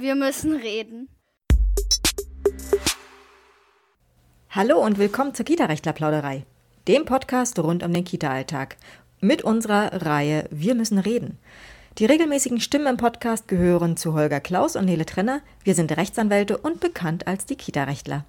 [0.00, 1.10] Wir müssen reden.
[4.48, 6.46] Hallo und willkommen zur Kita-Rechtler-Plauderei,
[6.88, 8.78] dem Podcast rund um den Kita-Alltag.
[9.20, 11.38] Mit unserer Reihe Wir müssen reden.
[11.98, 15.42] Die regelmäßigen Stimmen im Podcast gehören zu Holger Klaus und Nele Trenner.
[15.64, 18.24] Wir sind Rechtsanwälte und bekannt als die Kita-Rechtler.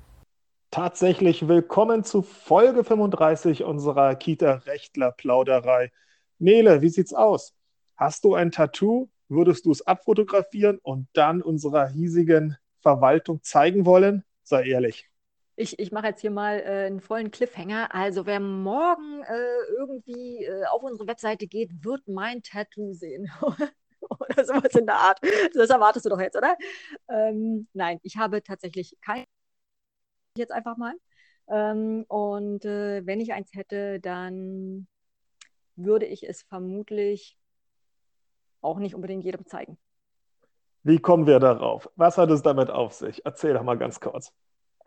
[0.72, 5.94] Tatsächlich willkommen zu Folge 35 unserer Kita-Rechtler-Plauderei.
[6.38, 7.54] Nele, wie sieht's aus?
[7.96, 9.08] Hast du ein Tattoo?
[9.32, 14.26] Würdest du es abfotografieren und dann unserer hiesigen Verwaltung zeigen wollen?
[14.44, 15.10] Sei ehrlich.
[15.56, 17.96] Ich, ich mache jetzt hier mal äh, einen vollen Cliffhanger.
[17.96, 23.32] Also wer morgen äh, irgendwie äh, auf unsere Webseite geht, wird mein Tattoo sehen.
[24.02, 25.22] oder sowas in der Art.
[25.54, 26.58] Das erwartest du doch jetzt, oder?
[27.08, 29.24] Ähm, nein, ich habe tatsächlich kein
[30.36, 30.96] jetzt einfach mal.
[31.48, 34.88] Ähm, und äh, wenn ich eins hätte, dann
[35.78, 37.38] würde ich es vermutlich
[38.62, 39.78] auch nicht unbedingt jedem zeigen.
[40.84, 41.90] Wie kommen wir darauf?
[41.96, 43.24] Was hat es damit auf sich?
[43.26, 44.34] Erzähl doch mal ganz kurz.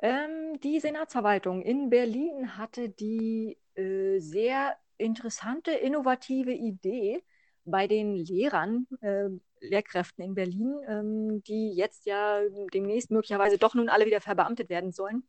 [0.03, 7.23] Ähm, die Senatsverwaltung in Berlin hatte die äh, sehr interessante, innovative Idee
[7.65, 9.29] bei den Lehrern, äh,
[9.61, 12.41] Lehrkräften in Berlin, ähm, die jetzt ja
[12.73, 15.25] demnächst möglicherweise doch nun alle wieder verbeamtet werden sollen,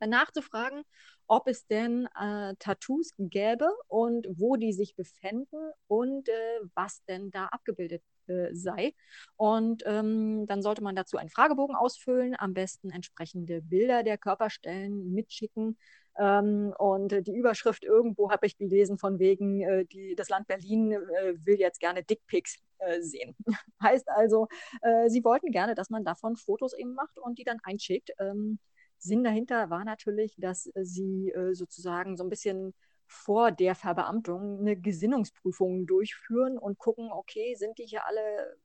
[0.00, 0.82] nachzufragen,
[1.26, 7.30] ob es denn äh, Tattoos gäbe und wo die sich befänden und äh, was denn
[7.30, 8.94] da abgebildet äh, sei.
[9.36, 15.12] Und ähm, dann sollte man dazu einen Fragebogen ausfüllen, am besten entsprechende Bilder der Körperstellen
[15.12, 15.78] mitschicken.
[16.18, 20.92] Ähm, und die Überschrift irgendwo habe ich gelesen von wegen, äh, die, das Land Berlin
[20.92, 23.36] äh, will jetzt gerne Dickpics äh, sehen.
[23.82, 24.48] heißt also,
[25.08, 28.10] sie wollten gerne, dass man davon Fotos eben macht und die dann einschickt.
[28.18, 28.58] Ähm,
[29.06, 32.74] Sinn dahinter war natürlich, dass äh, sie äh, sozusagen so ein bisschen
[33.06, 38.56] vor der Verbeamtung eine Gesinnungsprüfung durchführen und gucken, okay, sind die hier alle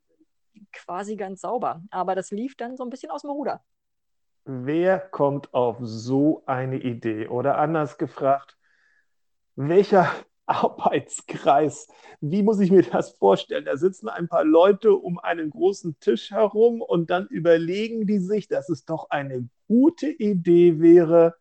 [0.71, 1.81] quasi ganz sauber.
[1.91, 3.63] Aber das lief dann so ein bisschen aus dem Ruder.
[4.45, 7.27] Wer kommt auf so eine Idee?
[7.27, 8.57] Oder anders gefragt,
[9.55, 10.11] welcher
[10.47, 11.87] Arbeitskreis.
[12.19, 13.65] Wie muss ich mir das vorstellen?
[13.65, 18.47] Da sitzen ein paar Leute um einen großen Tisch herum und dann überlegen die sich,
[18.47, 21.35] dass es doch eine gute Idee wäre,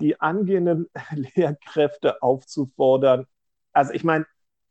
[0.00, 0.88] die angehenden
[1.34, 3.26] Lehrkräfte aufzufordern.
[3.74, 4.26] Also ich meine,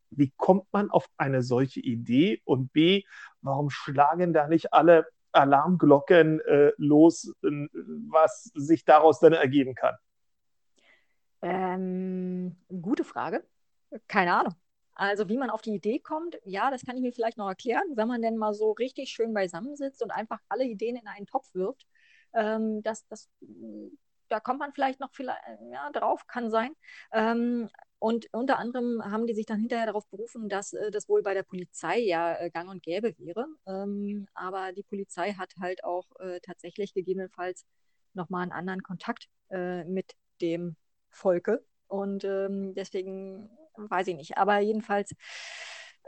[0.10, 2.42] wie kommt man auf eine solche Idee?
[2.44, 3.04] Und B,
[3.42, 9.96] warum schlagen da nicht alle Alarmglocken äh, los, was sich daraus dann ergeben kann?
[11.44, 13.44] Ähm, gute Frage.
[14.08, 14.56] Keine Ahnung.
[14.96, 17.84] Also wie man auf die Idee kommt, ja, das kann ich mir vielleicht noch erklären,
[17.94, 21.54] wenn man denn mal so richtig schön beisammensitzt und einfach alle Ideen in einen Topf
[21.54, 21.86] wirft.
[22.34, 23.30] Ähm, das, das,
[24.30, 26.74] da kommt man vielleicht noch vielleicht, ja, drauf, kann sein.
[27.14, 31.24] Ähm, und unter anderem haben die sich dann hinterher darauf berufen, dass äh, das wohl
[31.24, 33.48] bei der Polizei ja äh, gang und gäbe wäre.
[33.66, 37.66] Ähm, aber die Polizei hat halt auch äh, tatsächlich gegebenenfalls
[38.14, 40.76] nochmal einen anderen Kontakt äh, mit dem
[41.10, 41.66] Volke.
[41.88, 44.38] Und ähm, deswegen weiß ich nicht.
[44.38, 45.14] Aber jedenfalls,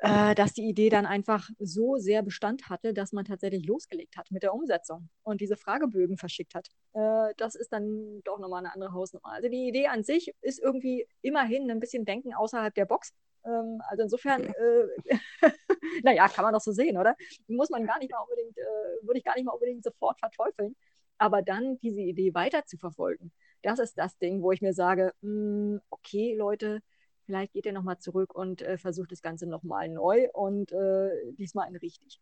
[0.02, 4.32] äh, dass die Idee dann einfach so sehr Bestand hatte, dass man tatsächlich losgelegt hat
[4.32, 6.70] mit der Umsetzung und diese Fragebögen verschickt hat.
[6.94, 9.34] Äh, das ist dann doch nochmal eine andere Hausnummer.
[9.34, 13.14] Also die Idee an sich ist irgendwie immerhin ein bisschen Denken außerhalb der Box.
[13.46, 15.18] Ähm, also insofern, äh,
[16.04, 17.16] naja, kann man doch so sehen, oder?
[17.48, 20.76] Muss man gar nicht mal unbedingt, äh, würde ich gar nicht mal unbedingt sofort verteufeln.
[21.18, 23.34] Aber dann diese Idee weiter zu verfolgen,
[23.64, 26.82] das ist das Ding, wo ich mir sage, mh, hm, okay, Leute,
[27.30, 31.70] vielleicht geht ihr nochmal zurück und äh, versucht das Ganze nochmal neu und äh, diesmal
[31.70, 32.20] in richtig.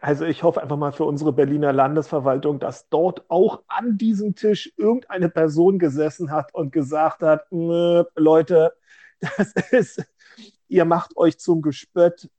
[0.00, 4.72] Also ich hoffe einfach mal für unsere Berliner Landesverwaltung, dass dort auch an diesem Tisch
[4.76, 8.72] irgendeine Person gesessen hat und gesagt hat, Leute,
[9.36, 10.04] das ist,
[10.68, 12.30] ihr macht euch zum Gespött,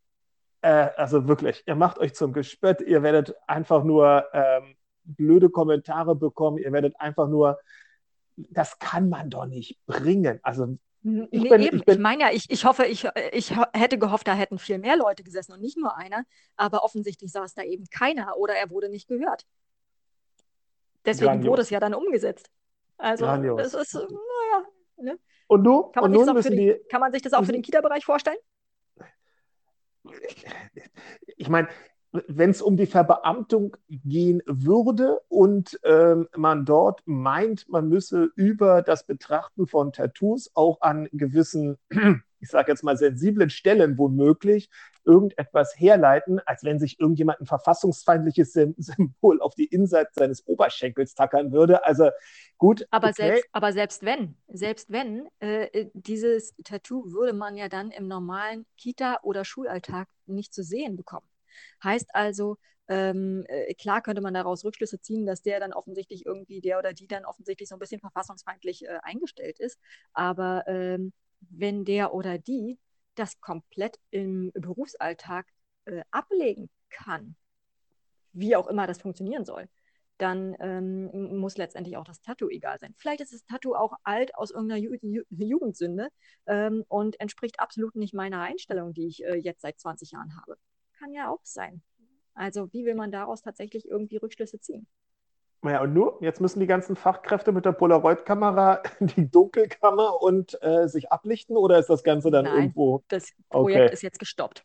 [0.62, 6.16] äh, also wirklich, ihr macht euch zum Gespött, ihr werdet einfach nur ähm, blöde Kommentare
[6.16, 7.60] bekommen, ihr werdet einfach nur,
[8.38, 10.40] das kann man doch nicht bringen.
[10.42, 11.78] Also nee, bin, eben.
[11.78, 14.96] ich, ich meine ja, ich, ich hoffe, ich, ich hätte gehofft, da hätten viel mehr
[14.96, 16.26] Leute gesessen und nicht nur einer,
[16.56, 19.46] aber offensichtlich saß da eben keiner oder er wurde nicht gehört.
[21.06, 21.52] Deswegen Grandios.
[21.52, 22.50] wurde es ja dann umgesetzt.
[22.98, 24.66] Also es ist, naja.
[24.98, 25.20] Ne?
[25.48, 25.84] Und du?
[25.84, 28.38] Kann man, und nun müssen die, kann man sich das auch für den Kita-Bereich vorstellen?
[31.38, 31.68] Ich meine,
[32.12, 38.82] wenn es um die Verbeamtung gehen würde und ähm, man dort meint, man müsse über
[38.82, 41.78] das Betrachten von Tattoos auch an gewissen,
[42.40, 44.70] ich sage jetzt mal sensiblen Stellen womöglich
[45.06, 51.54] irgendetwas herleiten, als wenn sich irgendjemand ein verfassungsfeindliches Symbol auf die Innenseite seines Oberschenkels tackern
[51.54, 51.86] würde.
[51.86, 52.10] Also
[52.58, 52.86] gut.
[52.92, 53.28] Aber, okay.
[53.28, 58.66] selbst, aber selbst wenn, selbst wenn, äh, dieses Tattoo würde man ja dann im normalen
[58.78, 61.31] Kita- oder Schulalltag nicht zu sehen bekommen.
[61.84, 62.58] Heißt also,
[62.88, 66.94] ähm, äh, klar könnte man daraus Rückschlüsse ziehen, dass der dann offensichtlich irgendwie, der oder
[66.94, 69.80] die dann offensichtlich so ein bisschen verfassungsfeindlich äh, eingestellt ist.
[70.14, 72.80] Aber ähm, wenn der oder die
[73.16, 75.48] das komplett im Berufsalltag
[75.86, 77.36] äh, ablegen kann,
[78.34, 79.68] wie auch immer das funktionieren soll,
[80.18, 82.94] dann ähm, muss letztendlich auch das Tattoo egal sein.
[82.98, 86.10] Vielleicht ist das Tattoo auch alt aus irgendeiner Ju Ju Jugendsünde
[86.46, 90.58] ähm, und entspricht absolut nicht meiner Einstellung, die ich äh, jetzt seit 20 Jahren habe.
[91.02, 91.82] Kann ja auch sein.
[92.36, 94.86] Also wie will man daraus tatsächlich irgendwie Rückschlüsse ziehen?
[95.64, 100.62] Naja, und nur, jetzt müssen die ganzen Fachkräfte mit der Polaroid-Kamera in die Dunkelkammer und
[100.62, 103.04] äh, sich ablichten oder ist das Ganze dann Nein, irgendwo?
[103.10, 103.94] Das Projekt Okay.
[103.94, 104.64] ist jetzt gestoppt.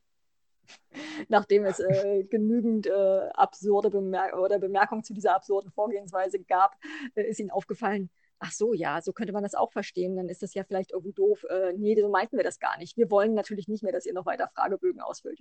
[1.28, 6.76] Nachdem es äh, genügend äh, absurde Bemer oder Bemerkungen zu dieser absurden Vorgehensweise gab,
[7.14, 10.16] äh, ist ihnen aufgefallen, ach so, ja, so könnte man das auch verstehen.
[10.16, 11.44] Dann ist das ja vielleicht irgendwie doof.
[11.48, 12.96] Äh, nee, so meinten wir das gar nicht.
[12.96, 15.40] Wir wollen natürlich nicht mehr, dass ihr noch weiter Fragebögen ausfüllt.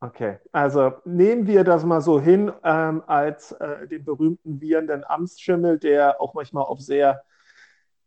[0.00, 5.80] Okay, also nehmen wir das mal so hin ähm, als äh, den berühmten wiehernden Amtsschimmel,
[5.80, 7.22] der auch manchmal auf sehr,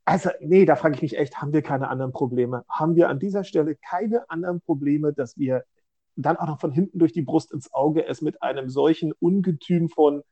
[0.05, 2.63] also nee, da frage ich mich echt, haben wir keine anderen Probleme?
[2.69, 5.65] Haben wir an dieser Stelle keine anderen Probleme, dass wir
[6.15, 9.89] dann auch noch von hinten durch die Brust ins Auge es mit einem solchen Ungetüm
[9.89, 10.23] von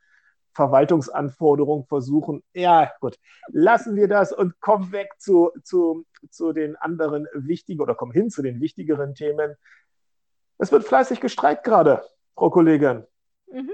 [0.54, 2.42] Verwaltungsanforderungen versuchen?
[2.54, 3.18] Ja, gut,
[3.50, 8.30] lassen wir das und kommen weg zu, zu, zu den anderen wichtigen oder kommen hin
[8.30, 9.56] zu den wichtigeren Themen.
[10.60, 12.04] Es wird fleißig gestreikt gerade,
[12.36, 13.08] Frau Kollegin.
[13.52, 13.74] Mhm.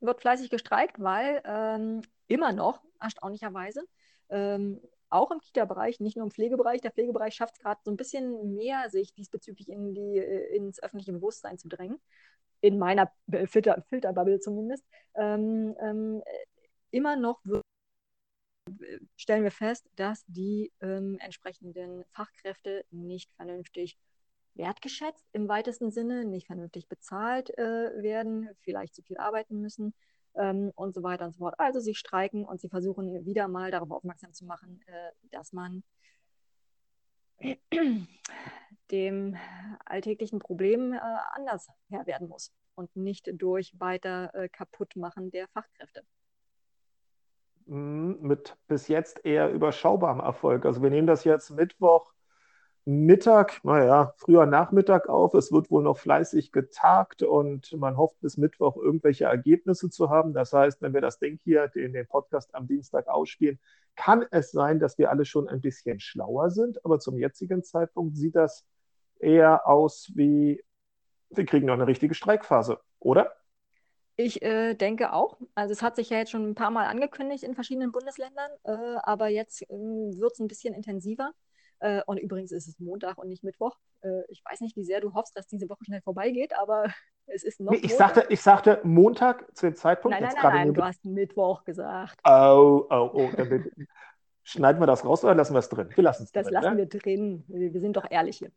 [0.00, 3.84] Wird fleißig gestreikt, weil ähm, immer noch, erstaunlicherweise,
[4.30, 4.80] ähm,
[5.10, 8.54] auch im Kita-Bereich, nicht nur im Pflegebereich, der Pflegebereich schafft es gerade so ein bisschen
[8.54, 12.00] mehr, sich diesbezüglich in die, äh, ins öffentliche Bewusstsein zu drängen.
[12.60, 14.84] In meiner äh, Filter, Filterbubble zumindest.
[15.16, 16.46] Ähm, ähm, äh,
[16.92, 17.64] immer noch wird,
[19.16, 23.98] stellen wir fest, dass die ähm, entsprechenden Fachkräfte nicht vernünftig
[24.54, 29.94] wertgeschätzt im weitesten Sinne, nicht vernünftig bezahlt äh, werden, vielleicht zu viel arbeiten müssen
[30.34, 31.54] ähm, und so weiter und so fort.
[31.58, 35.82] Also sie streiken und sie versuchen wieder mal darauf aufmerksam zu machen, äh, dass man
[38.90, 39.36] dem
[39.84, 40.98] alltäglichen Problem äh,
[41.32, 46.02] anders Herr werden muss und nicht durch weiter äh, Kaputtmachen der Fachkräfte.
[47.66, 50.66] Mm, Mit bis jetzt eher überschaubarem Erfolg.
[50.66, 52.12] Also wir nehmen das jetzt Mittwoch
[52.84, 55.34] Mittag, naja, früher Nachmittag auf.
[55.34, 60.32] Es wird wohl noch fleißig getagt und man hofft bis Mittwoch irgendwelche Ergebnisse zu haben.
[60.32, 63.58] Das heißt, wenn wir das Ding hier, den, den Podcast am Dienstag ausspielen,
[63.96, 66.84] kann es sein, dass wir alle schon ein bisschen schlauer sind.
[66.84, 68.64] Aber zum jetzigen Zeitpunkt sieht das
[69.18, 70.64] eher aus wie,
[71.28, 73.32] wir kriegen noch eine richtige Streikphase, oder?
[74.16, 75.38] Ich äh, denke auch.
[75.54, 78.96] Also es hat sich ja jetzt schon ein paar Mal angekündigt in verschiedenen Bundesländern, äh,
[79.02, 81.32] aber jetzt ähm, wird es ein bisschen intensiver.
[81.80, 83.76] Äh, und übrigens ist es Montag und nicht Mittwoch.
[84.02, 86.84] Äh, ich weiß nicht, wie sehr du hoffst, dass diese Woche schnell vorbeigeht, aber
[87.26, 88.14] es ist noch Nee, ich Montag.
[88.14, 92.18] sagte, ich sagte Montag zu dem Zeitpunkt, Nein, nein, nein, nein, du hast Mittwoch gesagt.
[92.24, 93.30] Oh, oh, oh.
[93.36, 93.70] Wir-
[94.42, 95.90] schneiden wir das raus oder lassen wir es drin?
[95.94, 96.54] Wir lassen es Das drin.
[96.54, 96.76] lassen ne?
[96.78, 97.44] wir drin.
[97.48, 98.50] Wir, sind doch ehrlich hier.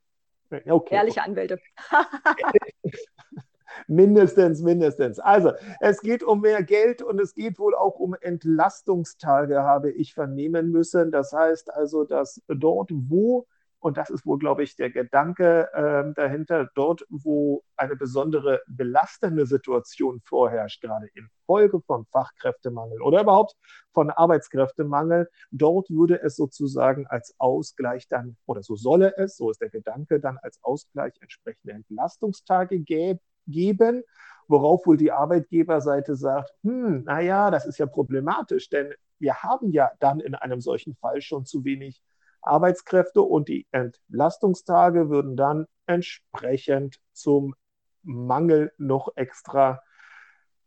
[0.66, 0.96] Okay.
[0.96, 1.60] Ehrliche Anwälte.
[3.88, 5.20] Mindestens, mindestens.
[5.20, 10.14] Also, es geht um mehr Geld und es geht wohl auch um Entlastungstage, habe ich
[10.14, 11.12] vernehmen müssen.
[11.12, 13.48] Das heißt also, dass dort, wo,
[13.80, 19.46] und das ist wohl, glaube ich, der Gedanke ähm, dahinter, dort, wo eine besondere belastende
[19.46, 23.56] Situation vorherrscht, gerade infolge von Fachkräftemangel oder überhaupt
[23.94, 29.62] von Arbeitskräftemangel, dort würde es sozusagen als Ausgleich dann, oder so solle es, so ist
[29.62, 34.04] der Gedanke, dann als Ausgleich entsprechende Entlastungstage gäbe geben,
[34.48, 39.92] worauf wohl die Arbeitgeberseite sagt, hm, naja, das ist ja problematisch, denn wir haben ja
[40.00, 42.02] dann in einem solchen Fall schon zu wenig
[42.42, 47.56] Arbeitskräfte und die Entlastungstage würden dann entsprechend zum
[48.04, 49.82] Mangel noch extra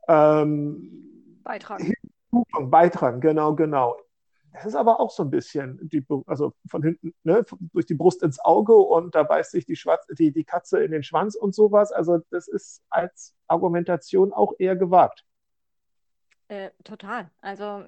[0.09, 1.93] ähm, Beitragen.
[2.71, 3.21] beitragen.
[3.21, 3.97] Genau, genau.
[4.57, 8.23] Das ist aber auch so ein bisschen, die, also von hinten, ne, durch die Brust
[8.23, 11.55] ins Auge und da beißt sich die, Schwarz, die, die Katze in den Schwanz und
[11.55, 11.93] sowas.
[11.93, 15.25] Also das ist als Argumentation auch eher gewagt.
[16.49, 17.31] Äh, total.
[17.41, 17.85] Also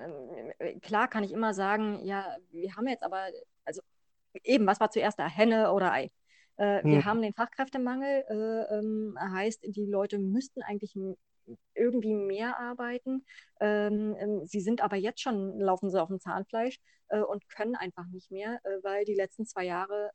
[0.59, 3.29] äh, klar kann ich immer sagen, ja, wir haben jetzt aber,
[3.65, 3.81] also
[4.45, 6.11] eben, was war zuerst da, Henne oder Ei?
[6.57, 7.05] Äh, wir Hm.
[7.05, 10.97] haben den Fachkräftemangel, äh, ähm, heißt, die Leute müssten eigentlich
[11.75, 13.25] irgendwie mehr arbeiten.
[13.61, 16.79] Ähm, ähm, sie sind aber jetzt schon, laufen sie auf dem Zahnfleisch
[17.09, 20.11] äh, und können einfach nicht mehr, äh, weil die letzten zwei Jahre,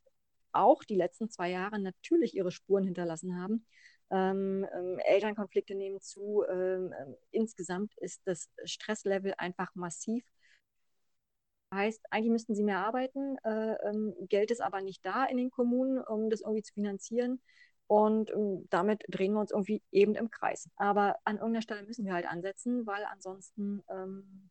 [0.52, 3.66] auch die letzten zwei Jahre natürlich ihre Spuren hinterlassen haben.
[4.12, 6.44] Ähm, ähm, Elternkonflikte nehmen zu.
[6.50, 10.24] Ähm, ähm, insgesamt ist das Stresslevel einfach massiv.
[11.74, 13.38] Heißt, eigentlich müssten sie mehr arbeiten.
[13.44, 13.76] Äh,
[14.28, 17.42] Geld ist aber nicht da in den Kommunen, um das irgendwie zu finanzieren.
[17.88, 20.70] Und ähm, damit drehen wir uns irgendwie eben im Kreis.
[20.76, 24.50] Aber an irgendeiner Stelle müssen wir halt ansetzen, weil ansonsten ähm,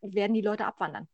[0.00, 1.08] werden die Leute abwandern.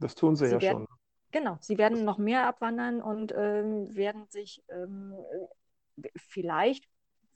[0.00, 0.98] Das tun sie, sie ja werden, schon.
[1.30, 5.14] Genau, sie werden noch mehr abwandern und ähm, werden sich ähm,
[6.16, 6.84] vielleicht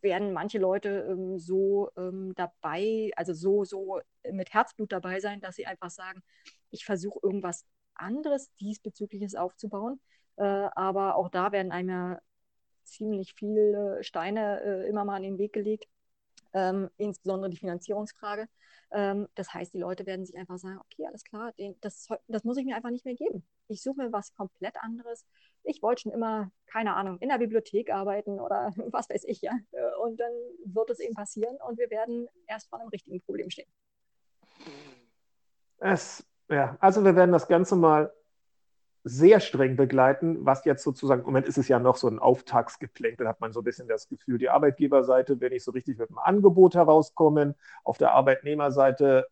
[0.00, 1.90] werden manche Leute ähm, so
[2.36, 4.00] dabei, also so, so
[4.30, 6.22] mit Herzblut dabei sein, dass sie einfach sagen,
[6.70, 10.00] ich versuche irgendwas anderes diesbezügliches aufzubauen.
[10.36, 12.20] Äh, aber auch da werden einem ja
[12.88, 15.88] ziemlich viele Steine äh, immer mal in den Weg gelegt,
[16.52, 18.48] ähm, insbesondere die Finanzierungsfrage.
[18.90, 22.44] Ähm, das heißt, die Leute werden sich einfach sagen, okay, alles klar, den, das, das
[22.44, 23.44] muss ich mir einfach nicht mehr geben.
[23.68, 25.26] Ich suche mir was komplett anderes.
[25.62, 29.52] Ich wollte schon immer, keine Ahnung, in der Bibliothek arbeiten oder was weiß ich, ja.
[29.72, 30.32] Äh, und dann
[30.64, 33.68] wird es eben passieren und wir werden erst vor einem richtigen Problem stehen.
[35.78, 38.12] Es, ja, also wir werden das Ganze mal
[39.08, 43.26] sehr streng begleiten, was jetzt sozusagen, im Moment ist es ja noch so ein Auftragsgeplänkel,
[43.26, 46.18] hat man so ein bisschen das Gefühl, die Arbeitgeberseite will nicht so richtig mit dem
[46.18, 49.26] Angebot herauskommen, auf der Arbeitnehmerseite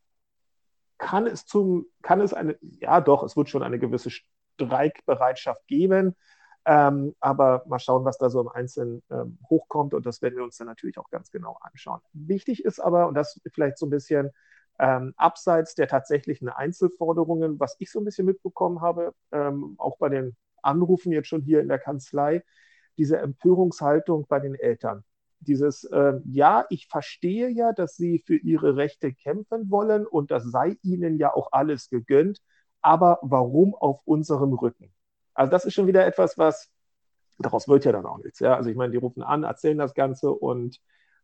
[0.99, 6.17] kann es zum, kann es eine, ja doch, es wird schon eine gewisse Streikbereitschaft geben,
[6.65, 10.45] ähm, aber mal schauen, was da so im Einzelnen ähm, hochkommt und das werden wir
[10.45, 12.01] uns dann natürlich auch ganz genau anschauen.
[12.13, 14.31] Wichtig ist aber, und das vielleicht so ein bisschen
[14.79, 20.09] ähm, abseits der tatsächlichen Einzelforderungen, was ich so ein bisschen mitbekommen habe, ähm, auch bei
[20.09, 22.43] den Anrufen jetzt schon hier in der Kanzlei,
[22.99, 25.05] diese Empörungshaltung bei den Eltern.
[25.41, 30.45] Dieses, äh, ja, ich verstehe ja, dass sie für ihre Rechte kämpfen wollen und das
[30.45, 32.41] sei ihnen ja auch alles gegönnt,
[32.81, 34.93] aber warum auf unserem Rücken?
[35.35, 36.71] Also das ist schon wieder etwas, was,
[37.39, 38.41] daraus wird ja dann auch nichts.
[38.41, 38.57] Ja?
[38.57, 40.81] Also ich meine, die rufen an, erzählen das Ganze und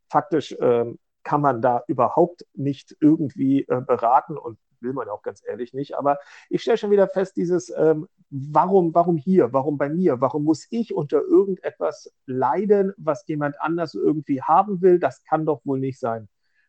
[0.09, 5.43] faktisch ähm, kann man da überhaupt nicht irgendwie äh, beraten und will man auch ganz
[5.47, 5.97] ehrlich nicht.
[5.97, 10.45] Aber ich stelle schon wieder fest, dieses, ähm, warum, warum hier, warum bei mir, warum
[10.45, 15.79] muss ich unter irgendetwas leiden, was jemand anders irgendwie haben will, das kann doch wohl
[15.79, 16.29] nicht sein.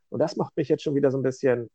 [0.09, 1.69] Und das macht mich jetzt schon wieder so ein bisschen,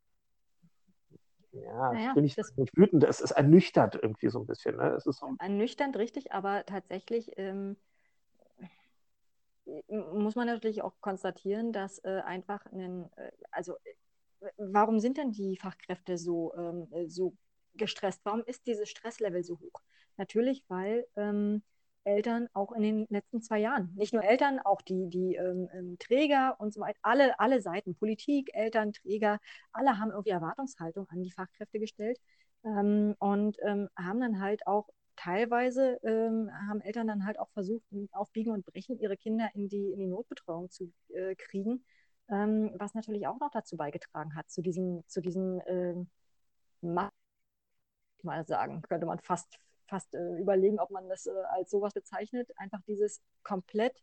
[1.53, 4.77] ja, naja, bin ich das, nicht wütend, es ist ernüchternd irgendwie so ein bisschen.
[4.77, 4.95] Ne?
[4.97, 7.77] Es ist so ernüchternd, richtig, aber tatsächlich ähm,
[9.89, 13.75] muss man natürlich auch konstatieren, dass äh, einfach ein, äh, also
[14.41, 17.37] äh, warum sind denn die Fachkräfte so, ähm, äh, so
[17.75, 18.21] gestresst?
[18.25, 19.83] Warum ist dieses Stresslevel so hoch?
[20.17, 21.63] Natürlich, weil ähm,
[22.05, 25.99] Eltern auch in den letzten zwei Jahren, nicht nur Eltern, auch die, die ähm, ähm
[25.99, 29.39] Träger und so weiter, alle, alle Seiten, Politik, Eltern, Träger,
[29.73, 32.19] alle haben irgendwie Erwartungshaltung an die Fachkräfte gestellt
[32.65, 37.85] ähm, und ähm, haben dann halt auch teilweise ähm, haben Eltern dann halt auch versucht,
[38.13, 41.85] auf Biegen und Brechen ihre Kinder in die, in die Notbetreuung zu äh, kriegen,
[42.31, 46.09] ähm, was natürlich auch noch dazu beigetragen hat, zu diesem, zu diesem ähm,
[46.83, 47.11] mal
[48.47, 49.59] sagen, könnte man fast,
[49.89, 54.01] fast äh, überlegen, ob man das äh, als sowas bezeichnet, einfach dieses komplett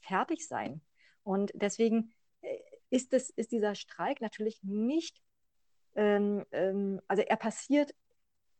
[0.00, 0.80] fertig sein.
[1.24, 2.58] Und deswegen äh,
[2.90, 5.20] ist, es, ist dieser Streik natürlich nicht,
[5.96, 7.92] ähm, ähm, also er passiert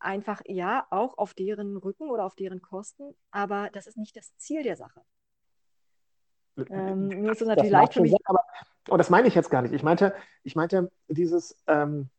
[0.00, 4.36] einfach ja auch auf deren Rücken oder auf deren Kosten, aber das ist nicht das
[4.36, 5.02] Ziel der Sache.
[6.70, 8.10] Ähm, nur ist es natürlich leicht für mich.
[8.10, 8.40] Sein, aber,
[8.88, 9.72] oh, das meine ich jetzt gar nicht.
[9.72, 12.10] Ich meinte, ich meinte dieses, ähm,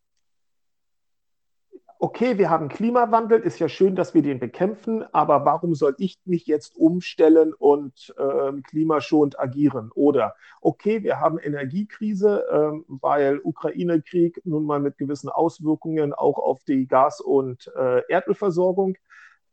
[2.00, 6.18] okay, wir haben Klimawandel, ist ja schön, dass wir den bekämpfen, aber warum soll ich
[6.24, 9.91] mich jetzt umstellen und äh, klimaschonend agieren?
[9.94, 16.63] Oder, okay, wir haben Energiekrise, äh, weil Ukraine-Krieg nun mal mit gewissen Auswirkungen auch auf
[16.63, 18.96] die Gas- und äh, Erdölversorgung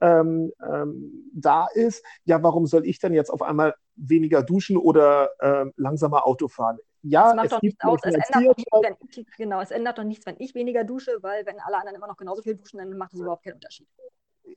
[0.01, 2.05] ähm, ähm, da ist.
[2.25, 6.79] Ja, warum soll ich dann jetzt auf einmal weniger duschen oder ähm, langsamer Auto fahren?
[7.09, 8.01] Ja, es macht doch nichts aus.
[8.03, 11.47] Es ändert doch wenn ich, genau, es ändert doch nichts, wenn ich weniger dusche, weil
[11.47, 13.87] wenn alle anderen immer noch genauso viel duschen, dann macht das überhaupt keinen Unterschied.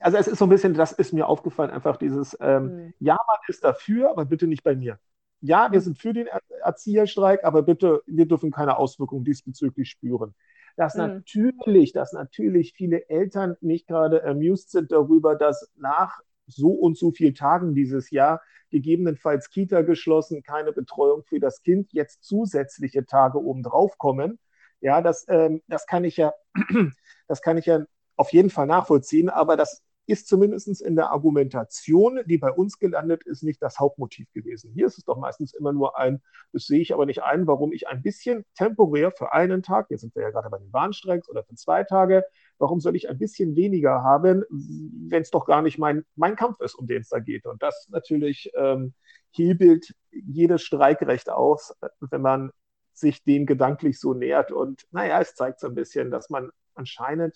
[0.00, 2.94] Also es ist so ein bisschen, das ist mir aufgefallen, einfach dieses, ähm, hm.
[3.00, 4.98] ja, man ist dafür, aber bitte nicht bei mir.
[5.40, 5.84] Ja, wir hm.
[5.84, 6.28] sind für den
[6.62, 10.34] Erzieherstreik, aber bitte, wir dürfen keine Auswirkungen diesbezüglich spüren.
[10.76, 11.00] Dass hm.
[11.00, 17.12] natürlich, dass natürlich viele Eltern nicht gerade amused sind darüber, dass nach so und so
[17.12, 23.42] vielen Tagen dieses Jahr gegebenenfalls Kita geschlossen, keine Betreuung für das Kind, jetzt zusätzliche Tage
[23.42, 24.38] obendrauf kommen.
[24.80, 26.32] Ja, das, ähm, das kann ich ja,
[27.28, 27.84] das kann ich ja
[28.16, 33.24] auf jeden Fall nachvollziehen, aber das ist zumindest in der Argumentation, die bei uns gelandet
[33.24, 34.72] ist, nicht das Hauptmotiv gewesen.
[34.74, 36.20] Hier ist es doch meistens immer nur ein,
[36.52, 40.00] das sehe ich aber nicht ein, warum ich ein bisschen temporär für einen Tag, jetzt
[40.00, 42.24] sind wir ja gerade bei den Warnstreiks oder für zwei Tage,
[42.60, 46.60] warum soll ich ein bisschen weniger haben, wenn es doch gar nicht mein, mein Kampf
[46.60, 47.46] ist, um den es da geht.
[47.46, 48.94] Und das natürlich ähm,
[49.32, 52.52] hebelt jedes Streikrecht aus, wenn man
[52.92, 54.52] sich dem gedanklich so nähert.
[54.52, 57.34] Und naja, es zeigt so ein bisschen, dass man anscheinend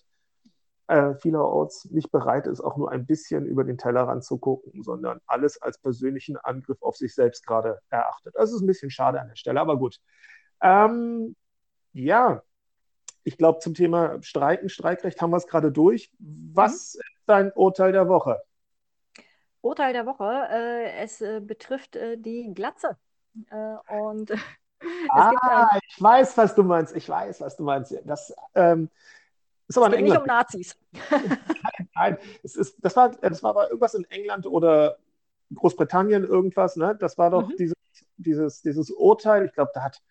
[0.88, 5.20] äh, vielerorts nicht bereit ist, auch nur ein bisschen über den Tellerrand zu gucken, sondern
[5.26, 8.34] alles als persönlichen Angriff auf sich selbst gerade erachtet.
[8.36, 9.98] Das ist ein bisschen schade an der Stelle, aber gut.
[10.60, 11.34] Ähm,
[11.94, 12.42] ja,
[13.24, 16.10] ich glaube, zum Thema Streiken, Streikrecht haben wir es gerade durch.
[16.18, 17.00] Was mhm.
[17.00, 18.40] ist dein Urteil der Woche?
[19.62, 22.98] Urteil der Woche, äh, es äh, betrifft äh, die Glatze.
[23.50, 24.30] Äh, und
[25.08, 26.94] ah, ich weiß, was du meinst.
[26.94, 27.94] Ich weiß, was du meinst.
[28.04, 28.90] Das ähm,
[29.66, 30.76] ist aber es geht nicht um Nazis.
[31.10, 32.18] nein, nein.
[32.42, 34.98] Es ist, das, war, das war aber irgendwas in England oder
[35.54, 36.76] Großbritannien, irgendwas.
[36.76, 36.96] Ne?
[37.00, 37.56] Das war doch mhm.
[37.56, 37.74] dieses,
[38.18, 39.46] dieses, dieses Urteil.
[39.46, 40.02] Ich glaube, da hat,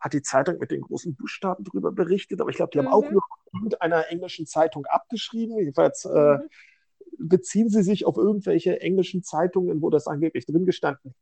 [0.00, 2.86] hat die Zeitung mit den großen Buchstaben drüber berichtet, aber ich glaube, die mhm.
[2.86, 5.58] haben auch nur irgendeiner englischen Zeitung abgeschrieben.
[5.58, 6.42] Jedenfalls äh, mhm.
[6.42, 6.48] äh,
[7.18, 11.14] beziehen sie sich auf irgendwelche englischen Zeitungen, wo das angeblich drin gestanden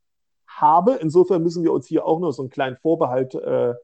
[0.46, 0.94] habe.
[1.00, 3.74] Insofern müssen wir uns hier auch nur so einen kleinen Vorbehalt äh,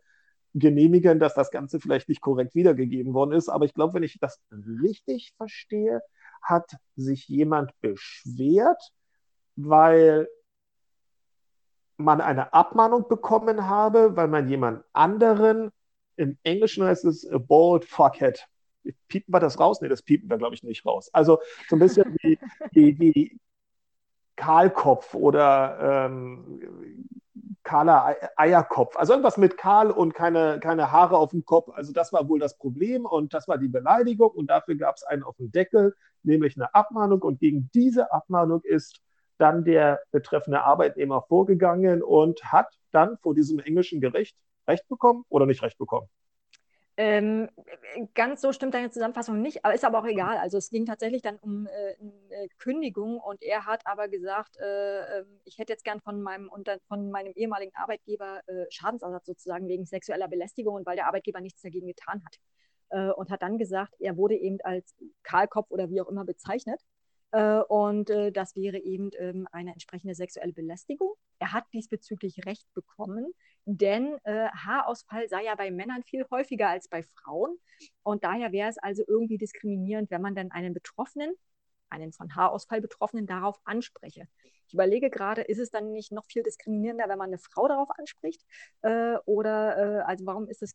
[0.55, 3.49] genehmigen, dass das Ganze vielleicht nicht korrekt wiedergegeben worden ist.
[3.49, 4.41] Aber ich glaube, wenn ich das
[4.83, 6.03] richtig verstehe,
[6.43, 8.93] hat sich jemand beschwert,
[9.57, 10.29] weil
[11.97, 15.71] man eine Abmahnung bekommen habe, weil man jemand anderen,
[16.17, 18.47] im Englischen heißt es a bald fuckhead.
[19.09, 19.81] Piepen wir das raus?
[19.81, 21.09] Nee, das piepen wir, glaube ich, nicht raus.
[21.13, 22.39] Also so ein bisschen wie,
[22.73, 23.41] wie, wie
[24.37, 27.07] Kahlkopf oder ähm,
[27.63, 28.97] kahler Eierkopf.
[28.97, 31.69] Also irgendwas mit kahl und keine, keine Haare auf dem Kopf.
[31.71, 35.05] Also das war wohl das Problem und das war die Beleidigung und dafür gab es
[35.05, 39.01] einen auf dem Deckel, nämlich eine Abmahnung und gegen diese Abmahnung ist
[39.43, 44.37] dann der betreffende Arbeitnehmer vorgegangen und hat dann vor diesem englischen Gericht
[44.69, 46.09] Recht bekommen oder nicht Recht bekommen.
[46.99, 47.49] Ähm,
[48.15, 50.37] ganz so stimmt deine Zusammenfassung nicht, aber ist aber auch egal.
[50.37, 55.21] Also es ging tatsächlich dann um äh, eine Kündigung und er hat aber gesagt, äh,
[55.21, 59.67] ähm, ich hätte jetzt gern von meinem, unter, von meinem ehemaligen Arbeitgeber äh, Schadensersatz sozusagen
[59.69, 62.37] wegen sexueller Belästigung und weil der Arbeitgeber nichts dagegen getan hat.
[62.91, 66.81] Äh, und hat dann gesagt, er wurde eben als Kahlkopf oder wie auch immer bezeichnet
[67.69, 71.15] und äh, das wäre eben ähm, eine entsprechende sexuelle Belästigung.
[71.39, 73.33] Er hat diesbezüglich Recht bekommen,
[73.65, 77.57] denn äh, Haarausfall sei ja bei Männern viel häufiger als bei Frauen.
[78.03, 81.35] Und daher wäre es also irgendwie diskriminierend, wenn man dann einen Betroffenen,
[81.89, 84.29] einen von Haarausfall Betroffenen, darauf anspreche.
[84.69, 87.91] Ich überlege gerade, ist es dann nicht noch viel diskriminierender, wenn man eine Frau darauf
[87.99, 88.43] anspricht?
[89.27, 90.75] oder also warum ist es,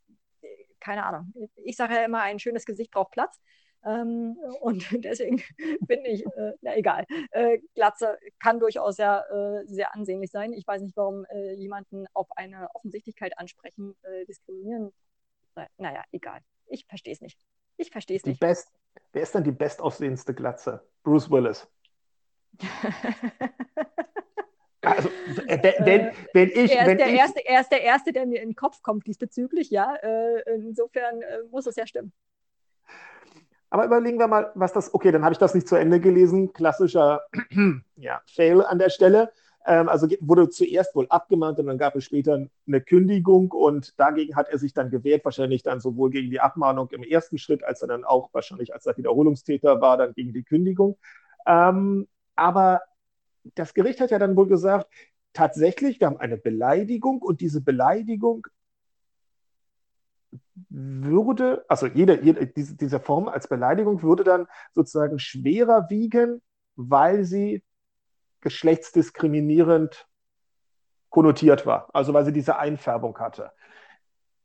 [0.80, 1.34] keine Ahnung.
[1.56, 3.42] Ich sage ja immer, ein schönes Gesicht braucht Platz.
[3.86, 5.40] Ähm, und deswegen
[5.88, 10.54] finde ich, äh, na egal, äh, Glatze kann durchaus ja äh, sehr ansehnlich sein.
[10.54, 14.92] Ich weiß nicht, warum äh, jemanden auf eine Offensichtlichkeit ansprechen äh, diskriminieren.
[15.78, 16.42] Naja, egal.
[16.68, 17.40] Ich verstehe es nicht.
[17.78, 18.40] Ich verstehe es nicht.
[18.40, 18.72] Best,
[19.12, 20.84] wer ist denn die bestaussehendste Glatze?
[21.04, 21.68] Bruce Willis.
[24.82, 25.10] Also,
[25.48, 28.26] äh, wenn, wenn ich, er, ist wenn der ich, erste, er ist der Erste, der
[28.26, 29.96] mir in den Kopf kommt diesbezüglich, ja.
[30.46, 32.14] insofern muss es ja stimmen.
[33.70, 36.54] Aber überlegen wir mal, was das, okay, dann habe ich das nicht zu Ende gelesen.
[36.54, 37.22] Klassischer
[37.98, 39.32] ja, Fail an der Stelle.
[39.66, 44.38] Ähm, also wurde zuerst wohl abgemahnt und dann gab es später eine Kündigung und dagegen
[44.38, 47.82] hat er sich dann gewehrt, wahrscheinlich dann sowohl gegen die Abmahnung im ersten Schritt, als
[47.82, 50.98] er dann auch wahrscheinlich als er Wiederholungstäter war, dann gegen die Kündigung.
[51.46, 52.82] Ähm, aber
[53.56, 54.88] das Gericht hat ja dann wohl gesagt,
[55.34, 58.48] tatsächlich, wir haben eine Beleidigung und diese Beleidigung
[60.70, 66.42] würde, also jede, jede diese, diese Form als Beleidigung würde dann sozusagen schwerer wiegen,
[66.76, 67.64] weil sie
[68.42, 70.08] geschlechtsdiskriminierend
[71.10, 73.52] konnotiert war, also weil sie diese Einfärbung hatte.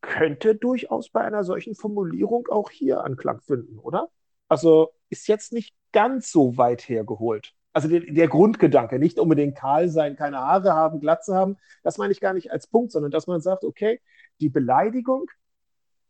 [0.00, 4.08] Könnte durchaus bei einer solchen Formulierung auch hier Anklang finden, oder?
[4.48, 7.54] Also ist jetzt nicht ganz so weit hergeholt.
[7.72, 12.12] Also der, der, Grundgedanke, nicht unbedingt kahl sein, keine Haare haben, Glatze haben, das meine
[12.12, 14.00] ich gar nicht als Punkt, sondern dass man sagt, okay,
[14.40, 15.26] die Beleidigung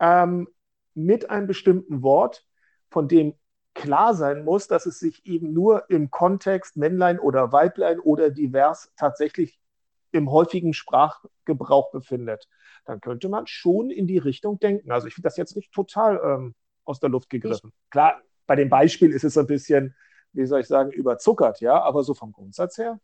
[0.02, 0.48] ähm,
[0.94, 2.44] mit einem bestimmten Wort,
[2.90, 3.34] von dem
[3.72, 8.92] klar sein muss, dass es sich eben nur im Kontext Männlein oder Weiblein oder divers
[8.96, 9.58] tatsächlich
[10.10, 12.48] im häufigen Sprachgebrauch befindet,
[12.84, 14.90] dann könnte man schon in die Richtung denken.
[14.90, 17.72] Also ich finde das jetzt nicht total ähm, aus der Luft gegriffen.
[17.72, 19.94] Ich Klar, bei dem Beispiel ist es ein bisschen,
[20.34, 23.00] wie soll ich sagen, überzuckert, ja, aber so vom Grundsatz her.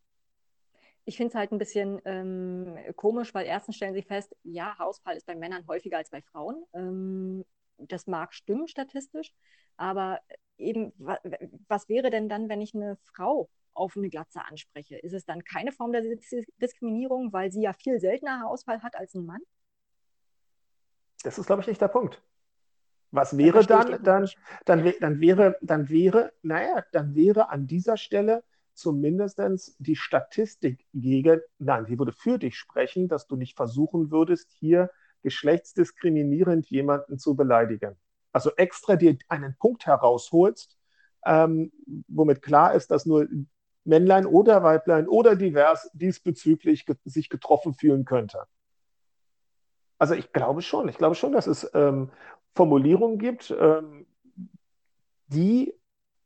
[1.08, 5.16] Ich finde es halt ein bisschen ähm, komisch, weil erstens stellen sie fest, ja, Hausfall
[5.16, 6.66] ist bei Männern häufiger als bei Frauen.
[6.74, 7.46] Ähm,
[7.78, 9.32] das mag stimmen statistisch,
[9.78, 10.20] aber
[10.58, 10.92] eben,
[11.66, 14.98] was wäre denn dann, wenn ich eine Frau auf eine Glatze anspreche?
[14.98, 16.02] Ist es dann keine Form der
[16.60, 19.40] Diskriminierung, weil sie ja viel seltener Haarausfall hat als ein Mann?
[21.22, 22.22] Das ist, glaube ich, nicht der Punkt.
[23.12, 24.28] Was wäre dann, dann,
[24.66, 28.44] dann, dann, wäre, dann wäre, naja, dann wäre an dieser Stelle
[28.78, 29.40] zumindest
[29.78, 34.90] die Statistik gegen, nein, sie würde für dich sprechen, dass du nicht versuchen würdest, hier
[35.22, 37.96] geschlechtsdiskriminierend jemanden zu beleidigen.
[38.32, 40.78] Also extra dir einen Punkt herausholst,
[41.24, 41.72] ähm,
[42.06, 43.26] womit klar ist, dass nur
[43.84, 48.44] Männlein oder Weiblein oder divers diesbezüglich ge sich getroffen fühlen könnte.
[49.98, 52.10] Also ich glaube schon, ich glaube schon, dass es ähm,
[52.54, 54.06] Formulierungen gibt, ähm,
[55.26, 55.74] die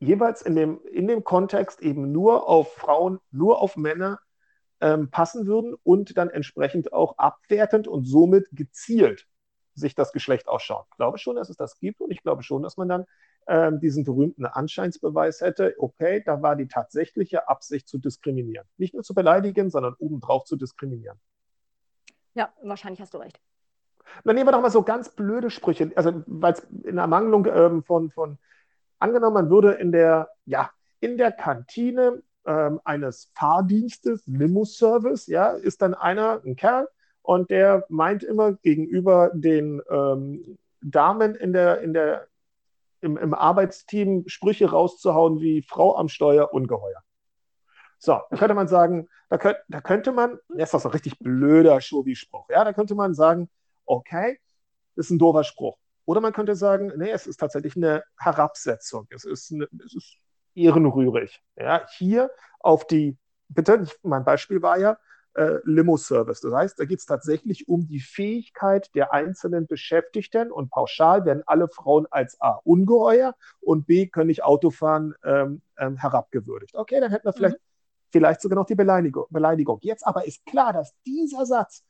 [0.02, 4.20] jeweils in dem, in dem Kontext eben nur auf Frauen, nur auf Männer
[4.80, 9.28] ähm, passen würden und dann entsprechend auch abwertend und somit gezielt
[9.74, 10.86] sich das Geschlecht ausschaut.
[10.90, 13.06] Ich glaube schon, dass es das gibt und ich glaube schon, dass man dann
[13.46, 18.66] ähm, diesen berühmten Anscheinsbeweis hätte, okay, da war die tatsächliche Absicht zu diskriminieren.
[18.76, 21.18] Nicht nur zu beleidigen, sondern obendrauf zu diskriminieren.
[22.34, 23.40] Ja, wahrscheinlich hast du recht.
[24.24, 27.82] Dann nehmen wir doch mal so ganz blöde Sprüche, also weil es in Ermangelung ähm,
[27.84, 28.38] von, von,
[29.02, 35.82] angenommen, man würde in der, ja, in der Kantine ähm, eines Fahrdienstes, Limo-Service, ja, ist
[35.82, 36.88] dann einer, ein Kerl,
[37.22, 42.26] und der meint immer gegenüber den ähm, Damen in der, in der,
[43.00, 47.02] im, im Arbeitsteam Sprüche rauszuhauen wie Frau am Steuer, ungeheuer.
[47.98, 50.92] So, da könnte man sagen, da, könnt, da könnte man, das ist doch so ein
[50.92, 53.48] richtig blöder Schobi-Spruch, ja, da könnte man sagen,
[53.86, 54.40] okay,
[54.96, 55.78] das ist ein doofer Spruch.
[56.04, 60.16] Oder man könnte sagen, nee, es ist tatsächlich eine Herabsetzung, es ist, eine, es ist
[60.54, 61.40] ehrenrührig.
[61.56, 63.16] Ja, hier auf die,
[63.48, 64.98] bitte, mein Beispiel war ja,
[65.34, 66.40] äh, Limo-Service.
[66.40, 71.42] Das heißt, da geht es tatsächlich um die Fähigkeit der einzelnen Beschäftigten und pauschal werden
[71.46, 76.74] alle Frauen als A ungeheuer und B können nicht Autofahren ähm, ähm, herabgewürdigt.
[76.74, 78.10] Okay, dann hätten wir vielleicht, mhm.
[78.10, 79.78] vielleicht sogar noch die Beleidigung, Beleidigung.
[79.82, 81.84] Jetzt aber ist klar, dass dieser Satz,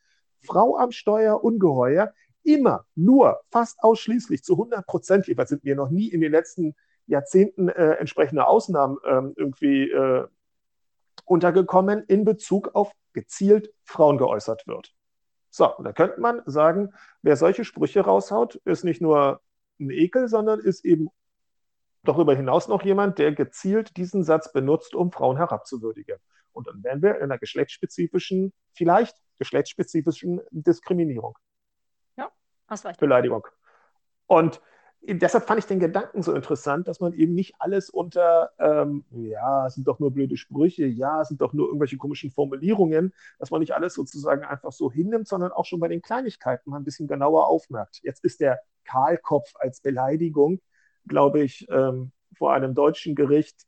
[0.44, 2.12] Frau am Steuer ungeheuer,
[2.44, 6.74] immer nur fast ausschließlich zu 100 Prozent, jeweils sind mir noch nie in den letzten
[7.06, 10.26] Jahrzehnten äh, entsprechende Ausnahmen ähm, irgendwie äh,
[11.24, 14.94] untergekommen in Bezug auf gezielt Frauen geäußert wird.
[15.50, 19.40] So, und da könnte man sagen, wer solche Sprüche raushaut, ist nicht nur
[19.78, 21.10] ein Ekel, sondern ist eben
[22.04, 26.16] darüber hinaus noch jemand, der gezielt diesen Satz benutzt, um Frauen herabzuwürdigen.
[26.52, 31.38] Und dann wären wir in einer geschlechtsspezifischen, vielleicht geschlechtsspezifischen Diskriminierung.
[32.72, 32.98] Hast recht.
[33.00, 33.46] Beleidigung.
[34.26, 34.62] Und
[35.02, 39.66] deshalb fand ich den Gedanken so interessant, dass man eben nicht alles unter, ähm, ja,
[39.66, 43.50] es sind doch nur blöde Sprüche, ja, es sind doch nur irgendwelche komischen Formulierungen, dass
[43.50, 46.84] man nicht alles sozusagen einfach so hinnimmt, sondern auch schon bei den Kleinigkeiten mal ein
[46.84, 48.00] bisschen genauer aufmerkt.
[48.02, 50.62] Jetzt ist der Kahlkopf als Beleidigung,
[51.06, 53.66] glaube ich, ähm, vor einem deutschen Gericht,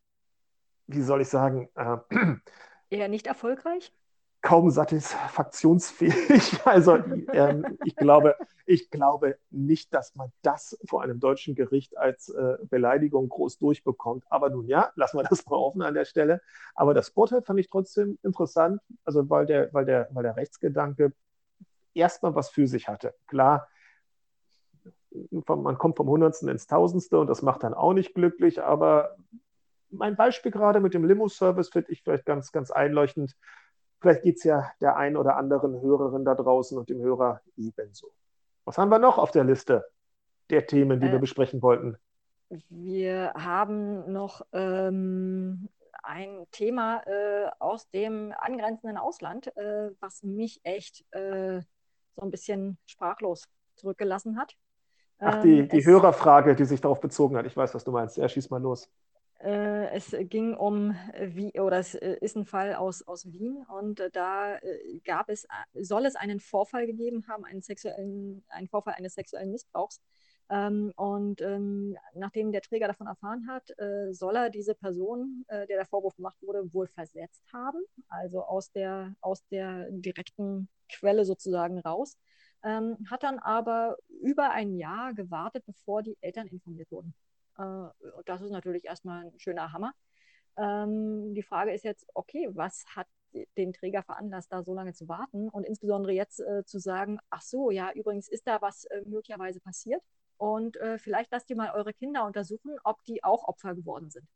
[0.87, 1.99] wie soll ich sagen, äh,
[2.89, 3.93] eher nicht erfolgreich?
[4.45, 6.61] Kaum satisfaktionsfähig.
[6.65, 6.97] Also
[7.33, 12.59] ähm, ich, glaube, ich glaube nicht, dass man das vor einem deutschen Gericht als äh,
[12.69, 14.25] Beleidigung groß durchbekommt.
[14.29, 16.43] Aber nun ja, lassen wir das mal offen an der Stelle.
[16.75, 21.13] Aber das Urteil fand ich trotzdem interessant, also weil der, weil der, weil der Rechtsgedanke
[21.95, 23.15] erstmal was für sich hatte.
[23.27, 23.69] Klar,
[25.47, 29.17] man kommt vom Hundertsten ins Tausendste und das macht dann auch nicht glücklich, aber
[29.91, 33.37] mein Beispiel gerade mit dem Limo-Service finde ich vielleicht ganz, ganz einleuchtend.
[34.01, 38.13] Vielleicht geht es ja der ein oder anderen Hörerin da draußen und dem Hörer ebenso.
[38.65, 39.85] Was haben wir noch auf der Liste
[40.51, 41.97] der Themen, die äh, wir besprechen wollten?
[42.69, 45.69] Wir haben noch ähm,
[46.03, 51.61] ein Thema äh, aus dem angrenzenden Ausland, äh, was mich echt äh,
[52.15, 54.55] so ein bisschen sprachlos zurückgelassen hat.
[55.19, 57.47] Ach, die, ähm, die Hörerfrage, die sich darauf bezogen hat.
[57.47, 58.17] Ich weiß, was du meinst.
[58.17, 58.91] Ja, schieß mal los.
[59.45, 64.01] Äh, es ging um, wie, oder es äh, ist ein Fall aus, aus Wien und
[64.01, 64.59] äh, da
[65.05, 70.01] gab es, soll es einen Vorfall gegeben haben, einen, sexuellen, einen Vorfall eines sexuellen Missbrauchs.
[70.49, 73.71] Ähm, und ähm, nachdem der Träger davon erfahren hat,
[74.11, 79.15] soll er diese Person, der der Vorwurf gemacht wurde, wohl versetzt haben, also aus der,
[79.21, 82.19] aus der direkten Quelle sozusagen raus,
[82.63, 87.15] ähm, hat dann aber über ein Jahr gewartet, bevor die Eltern informiert wurden.
[87.59, 87.89] Äh,
[88.25, 89.93] das ist natürlich erstmal ein schöner Hammer.
[90.57, 93.07] Ähm, die Frage ist jetzt, okay, was hat
[93.57, 97.43] den Träger veranlasst, da so lange zu warten und insbesondere jetzt äh, zu sagen, ach
[97.43, 100.03] so, ja, übrigens ist da was äh, möglicherweise passiert
[100.37, 104.29] und äh, vielleicht lasst ihr mal eure Kinder untersuchen, ob die auch Opfer geworden sind.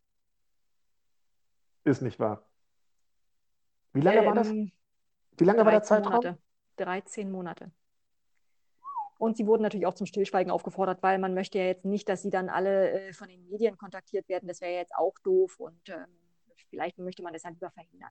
[1.84, 2.42] Ist nicht wahr.
[3.92, 4.48] Wie lange ähm, war das?
[4.48, 4.72] Ähm,
[5.36, 6.14] Wie lange war der Zeitraum?
[6.14, 6.38] Monate.
[6.76, 7.70] 13 Monate.
[9.18, 12.22] Und sie wurden natürlich auch zum Stillschweigen aufgefordert, weil man möchte ja jetzt nicht, dass
[12.22, 14.46] sie dann alle äh, von den Medien kontaktiert werden.
[14.46, 16.06] Das wäre ja jetzt auch doof und ähm,
[16.70, 18.10] vielleicht möchte man das ja lieber verhindern.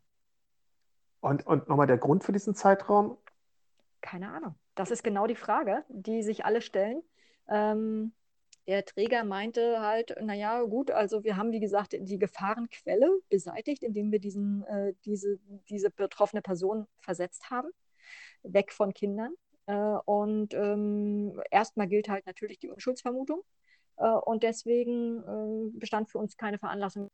[1.22, 3.18] Und, und nochmal der Grund für diesen Zeitraum?
[4.02, 4.56] Keine Ahnung.
[4.76, 7.02] Das ist genau die Frage, die sich alle stellen.
[7.50, 8.14] Ähm,
[8.68, 14.12] der Träger meinte halt, naja, gut, also wir haben, wie gesagt, die Gefahrenquelle beseitigt, indem
[14.12, 15.40] wir diesen, äh, diese,
[15.70, 17.70] diese betroffene Person versetzt haben,
[18.44, 19.34] weg von Kindern.
[19.68, 23.44] Äh, und ähm, erstmal gilt halt natürlich die Unschuldsvermutung.
[23.98, 27.12] Äh, und deswegen äh, bestand für uns keine Veranlassung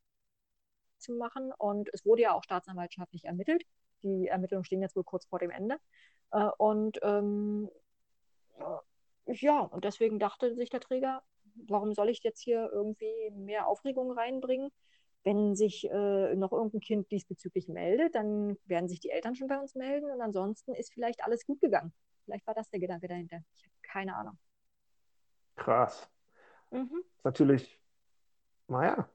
[0.97, 1.51] zu machen.
[1.57, 3.63] Und es wurde ja auch staatsanwaltschaftlich ermittelt.
[4.03, 5.77] Die Ermittlungen stehen jetzt wohl kurz vor dem Ende.
[6.31, 7.69] Äh, und ähm,
[9.27, 11.23] ja, und deswegen dachte sich der Träger,
[11.67, 14.69] warum soll ich jetzt hier irgendwie mehr Aufregung reinbringen?
[15.23, 19.57] Wenn sich äh, noch irgendein Kind diesbezüglich meldet, dann werden sich die Eltern schon bei
[19.57, 21.93] uns melden und ansonsten ist vielleicht alles gut gegangen.
[22.25, 23.43] Vielleicht war das der Gedanke dahinter.
[23.55, 24.37] Ich habe keine Ahnung.
[25.55, 26.09] Krass.
[26.71, 27.03] Mhm.
[27.17, 27.79] Ist natürlich,
[28.67, 29.07] naja,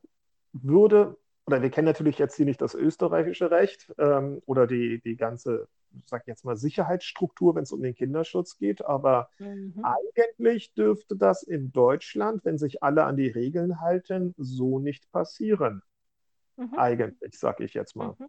[0.52, 1.16] würde,
[1.46, 5.68] oder wir kennen natürlich jetzt hier nicht das österreichische Recht ähm, oder die, die ganze
[6.06, 8.84] sag jetzt mal, Sicherheitsstruktur, wenn es um den Kinderschutz geht.
[8.84, 9.82] Aber mhm.
[9.82, 15.82] eigentlich dürfte das in Deutschland, wenn sich alle an die Regeln halten, so nicht passieren.
[16.56, 16.74] Mhm.
[16.74, 18.14] Eigentlich, sag ich jetzt mal.
[18.18, 18.26] Mhm.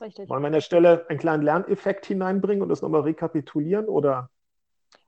[0.00, 0.28] Richtig.
[0.28, 3.86] Wollen wir an der Stelle einen kleinen Lerneffekt hineinbringen und das nochmal rekapitulieren?
[3.86, 4.30] Oder?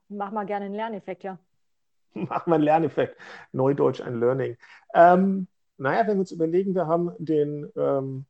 [0.08, 1.38] Mach mal gerne einen Lerneffekt, ja.
[2.14, 3.16] Mach mal einen Lerneffekt.
[3.52, 4.56] Neudeutsch ein Learning.
[4.94, 5.46] Ähm,
[5.78, 8.26] naja, wenn wir uns überlegen, wir haben den ähm,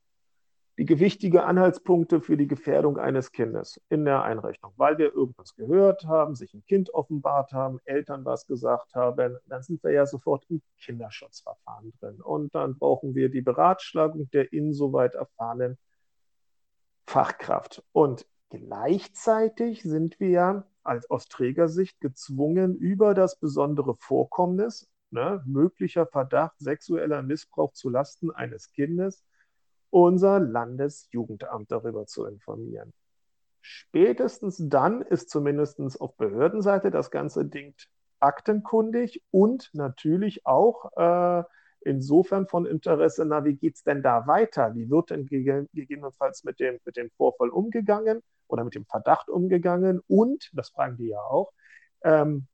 [0.80, 6.06] die gewichtige Anhaltspunkte für die Gefährdung eines Kindes in der Einrichtung, weil wir irgendwas gehört
[6.06, 10.46] haben, sich ein Kind offenbart haben, Eltern was gesagt haben, dann sind wir ja sofort
[10.48, 12.22] im Kinderschutzverfahren drin.
[12.22, 15.76] Und dann brauchen wir die Beratschlagung der insoweit erfahrenen
[17.10, 17.82] Fachkraft.
[17.90, 26.06] Und gleichzeitig sind wir ja als aus Trägersicht gezwungen, über das besondere Vorkommnis, ne, möglicher
[26.06, 29.24] Verdacht sexueller Missbrauch zu Lasten eines Kindes,
[29.90, 32.92] unser Landesjugendamt darüber zu informieren.
[33.60, 37.74] Spätestens dann ist zumindest auf Behördenseite das ganze Ding
[38.20, 41.42] aktenkundig und natürlich auch äh,
[41.80, 44.74] insofern von Interesse, na, wie geht es denn da weiter?
[44.74, 50.00] Wie wird denn gegebenenfalls mit dem, mit dem Vorfall umgegangen oder mit dem Verdacht umgegangen?
[50.06, 51.52] Und, das fragen die ja auch,
[52.02, 52.46] ähm,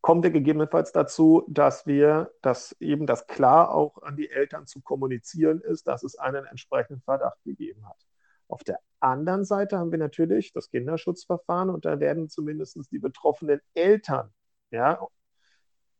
[0.00, 4.80] kommt er gegebenenfalls dazu, dass wir, dass eben das klar auch an die Eltern zu
[4.80, 8.06] kommunizieren ist, dass es einen entsprechenden Verdacht gegeben hat.
[8.48, 13.60] Auf der anderen Seite haben wir natürlich das Kinderschutzverfahren und da werden zumindest die betroffenen
[13.74, 14.32] Eltern
[14.70, 15.06] ja,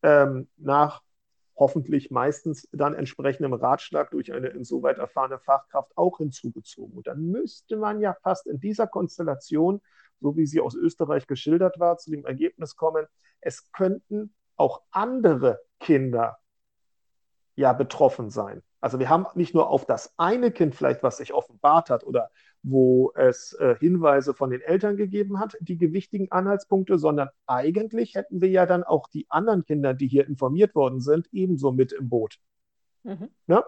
[0.03, 1.03] ähm, nach
[1.61, 6.97] hoffentlich meistens dann entsprechendem Ratschlag durch eine insoweit erfahrene Fachkraft auch hinzugezogen.
[6.97, 9.81] Und dann müsste man ja fast in dieser Konstellation
[10.21, 13.07] so wie sie aus Österreich geschildert war, zu dem Ergebnis kommen,
[13.41, 16.39] es könnten auch andere Kinder
[17.57, 18.63] ja betroffen sein.
[18.81, 22.31] Also wir haben nicht nur auf das eine Kind vielleicht, was sich offenbart hat oder
[22.63, 28.41] wo es äh, Hinweise von den Eltern gegeben hat, die gewichtigen Anhaltspunkte, sondern eigentlich hätten
[28.41, 32.09] wir ja dann auch die anderen Kinder, die hier informiert worden sind, ebenso mit im
[32.09, 32.39] Boot.
[33.03, 33.29] Mhm.
[33.47, 33.63] Ne?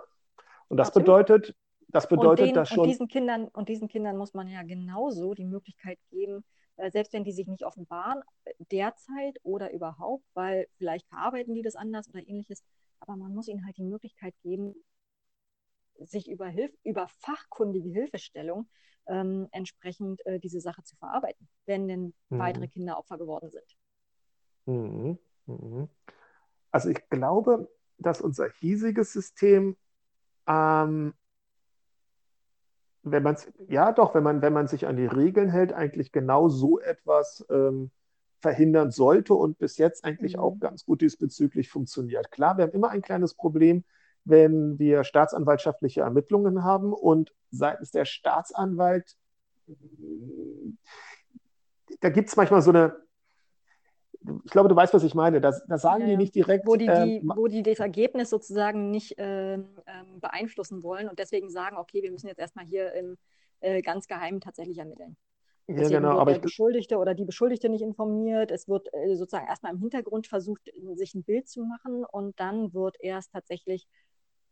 [0.68, 1.06] Und das Absolut.
[1.06, 1.54] bedeutet,
[1.88, 2.80] das bedeutet, den, dass schon.
[2.80, 6.42] Und diesen, Kindern, und diesen Kindern muss man ja genauso die Möglichkeit geben,
[6.76, 8.22] äh, selbst wenn die sich nicht offenbaren,
[8.70, 12.62] derzeit oder überhaupt, weil vielleicht verarbeiten die das anders oder ähnliches,
[13.00, 14.74] aber man muss ihnen halt die Möglichkeit geben,
[15.98, 18.68] sich über, Hilf über fachkundige Hilfestellung
[19.06, 22.38] ähm, entsprechend äh, diese Sache zu verarbeiten, wenn denn mhm.
[22.38, 23.76] weitere Kinder Opfer geworden sind.
[24.66, 25.18] Mhm.
[25.46, 25.88] Mhm.
[26.70, 29.76] Also ich glaube, dass unser hiesiges System
[30.46, 31.14] ähm,
[33.02, 33.36] wenn man
[33.68, 37.44] ja doch, wenn man, wenn man sich an die Regeln hält, eigentlich genau so etwas
[37.50, 37.90] ähm,
[38.40, 40.42] verhindern sollte und bis jetzt eigentlich mhm.
[40.42, 42.30] auch ganz gut diesbezüglich funktioniert.
[42.30, 43.84] Klar, wir haben immer ein kleines Problem,
[44.24, 49.16] wenn wir staatsanwaltschaftliche Ermittlungen haben und seitens der Staatsanwalt,
[52.00, 52.96] da gibt es manchmal so eine,
[54.44, 55.40] ich glaube, du weißt, was ich meine.
[55.40, 56.66] Da, da sagen ja, die nicht direkt.
[56.66, 59.58] Wo die, die ähm, wo die das Ergebnis sozusagen nicht äh,
[60.20, 63.16] beeinflussen wollen und deswegen sagen, okay, wir müssen jetzt erstmal hier im
[63.60, 65.16] äh, ganz geheim tatsächlich ermitteln.
[65.68, 68.50] Deswegen ja, genau, wird der Beschuldigte oder die Beschuldigte nicht informiert.
[68.50, 70.62] Es wird äh, sozusagen erstmal im Hintergrund versucht,
[70.94, 73.86] sich ein Bild zu machen und dann wird erst tatsächlich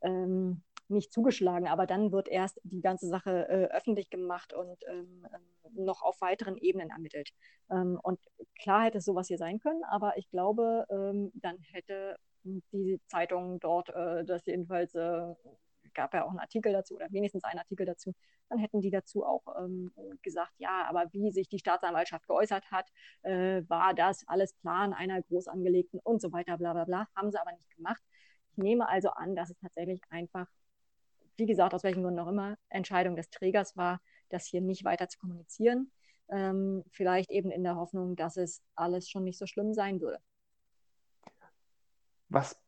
[0.03, 5.27] ähm, nicht zugeschlagen, aber dann wird erst die ganze Sache äh, öffentlich gemacht und ähm,
[5.33, 7.31] ähm, noch auf weiteren Ebenen ermittelt.
[7.71, 8.19] Ähm, und
[8.61, 13.91] klar hätte sowas hier sein können, aber ich glaube, ähm, dann hätte die Zeitung dort
[13.91, 15.35] äh, das jedenfalls, äh,
[15.95, 18.15] gab ja auch einen Artikel dazu oder wenigstens einen Artikel dazu,
[18.49, 22.91] dann hätten die dazu auch ähm, gesagt, ja, aber wie sich die Staatsanwaltschaft geäußert hat,
[23.23, 27.31] äh, war das alles Plan einer groß angelegten und so weiter, bla bla bla, haben
[27.31, 28.03] sie aber nicht gemacht.
[28.53, 30.47] Ich nehme also an, dass es tatsächlich einfach
[31.41, 35.09] wie gesagt, aus welchen Gründen auch immer, Entscheidung des Trägers war, das hier nicht weiter
[35.09, 35.91] zu kommunizieren.
[36.29, 40.19] Ähm, vielleicht eben in der Hoffnung, dass es alles schon nicht so schlimm sein würde.
[42.29, 42.61] Was,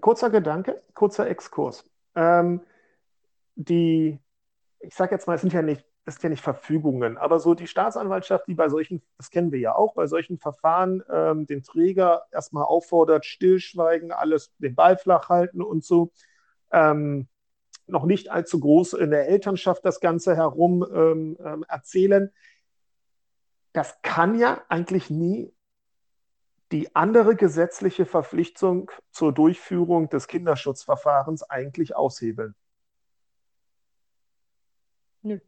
[0.00, 1.90] kurzer Gedanke, kurzer Exkurs.
[2.14, 2.60] Ähm,
[3.56, 4.20] die,
[4.78, 7.66] ich sage jetzt mal, es sind ja nicht das kenne ich Verfügungen, aber so die
[7.66, 12.22] Staatsanwaltschaft, die bei solchen, das kennen wir ja auch, bei solchen Verfahren ähm, den Träger
[12.32, 16.10] erstmal auffordert, stillschweigen, alles den Ball flach halten und so.
[16.72, 17.28] Ähm,
[17.86, 22.32] noch nicht allzu groß in der Elternschaft das Ganze herum ähm, ähm erzählen.
[23.74, 25.52] Das kann ja eigentlich nie
[26.72, 32.54] die andere gesetzliche Verpflichtung zur Durchführung des Kinderschutzverfahrens eigentlich aushebeln.
[35.20, 35.38] Nö.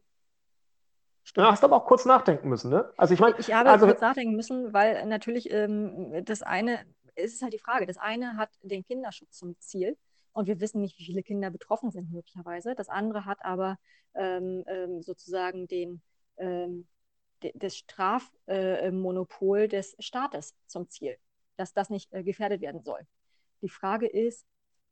[1.34, 2.92] Du hast aber auch kurz nachdenken müssen, ne?
[2.96, 6.80] Also ich meine, ich habe also, kurz nachdenken müssen, weil natürlich ähm, das eine,
[7.14, 9.96] es ist halt die Frage, das eine hat den Kinderschutz zum Ziel
[10.32, 12.74] und wir wissen nicht, wie viele Kinder betroffen sind möglicherweise.
[12.74, 13.78] Das andere hat aber
[14.14, 16.02] ähm, ähm, sozusagen den,
[16.36, 16.86] ähm,
[17.42, 21.16] de, das Strafmonopol äh, des Staates zum Ziel,
[21.56, 23.06] dass das nicht äh, gefährdet werden soll.
[23.62, 24.46] Die Frage ist,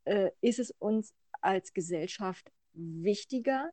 [0.05, 3.71] äh, ist es uns als Gesellschaft wichtiger,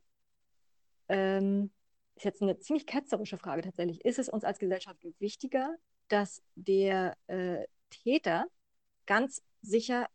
[1.09, 1.71] ähm,
[2.15, 4.03] ist jetzt eine ziemlich ketzerische Frage tatsächlich.
[4.05, 5.75] Ist es uns als Gesellschaft wichtiger,
[6.07, 8.45] dass der äh, Täter
[9.05, 10.07] ganz sicher,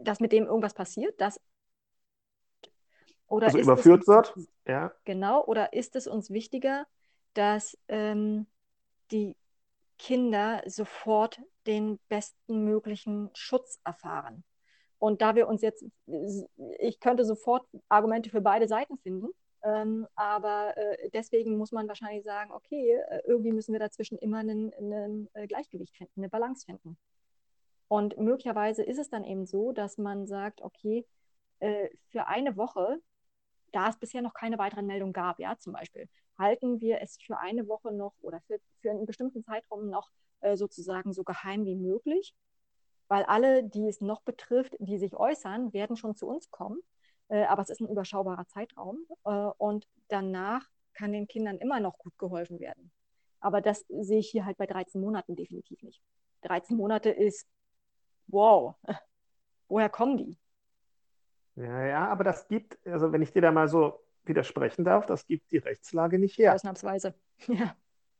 [0.00, 1.40] dass mit dem irgendwas passiert, dass
[3.26, 4.34] oder also überführt uns, wird?
[4.66, 4.92] Ja.
[5.04, 6.86] Genau, oder ist es uns wichtiger,
[7.32, 8.46] dass ähm,
[9.10, 9.36] die
[9.98, 14.44] Kinder sofort den besten möglichen Schutz erfahren?
[14.98, 15.84] Und da wir uns jetzt,
[16.78, 19.30] ich könnte sofort Argumente für beide Seiten finden,
[19.64, 24.40] ähm, aber äh, deswegen muss man wahrscheinlich sagen, okay, äh, irgendwie müssen wir dazwischen immer
[24.40, 26.98] ein äh, Gleichgewicht finden, eine Balance finden.
[27.88, 31.06] Und möglicherweise ist es dann eben so, dass man sagt, okay,
[31.60, 33.00] äh, für eine Woche,
[33.72, 37.38] da es bisher noch keine weiteren Meldungen gab, ja, zum Beispiel, halten wir es für
[37.38, 41.76] eine Woche noch oder für, für einen bestimmten Zeitraum noch äh, sozusagen so geheim wie
[41.76, 42.34] möglich,
[43.08, 46.80] weil alle, die es noch betrifft, die sich äußern, werden schon zu uns kommen
[47.28, 50.62] aber es ist ein überschaubarer Zeitraum äh, und danach
[50.94, 52.90] kann den Kindern immer noch gut geholfen werden.
[53.40, 56.00] Aber das sehe ich hier halt bei 13 Monaten definitiv nicht.
[56.42, 57.46] 13 Monate ist,
[58.28, 58.74] wow,
[59.68, 60.38] woher kommen die?
[61.56, 65.26] Ja, ja, aber das gibt, also wenn ich dir da mal so widersprechen darf, das
[65.26, 66.54] gibt die Rechtslage nicht her.
[66.54, 67.14] Ausnahmsweise,
[67.46, 67.76] ja.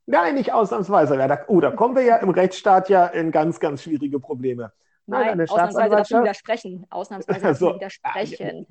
[0.07, 1.17] Nein, nicht ausnahmsweise.
[1.17, 4.73] Ja, da, oh, da kommen wir ja im Rechtsstaat ja in ganz, ganz schwierige Probleme.
[5.07, 6.87] Nein, Nein ausnahmsweise darf ich widersprechen.
[6.91, 8.67] Ausnahmsweise darf so, widersprechen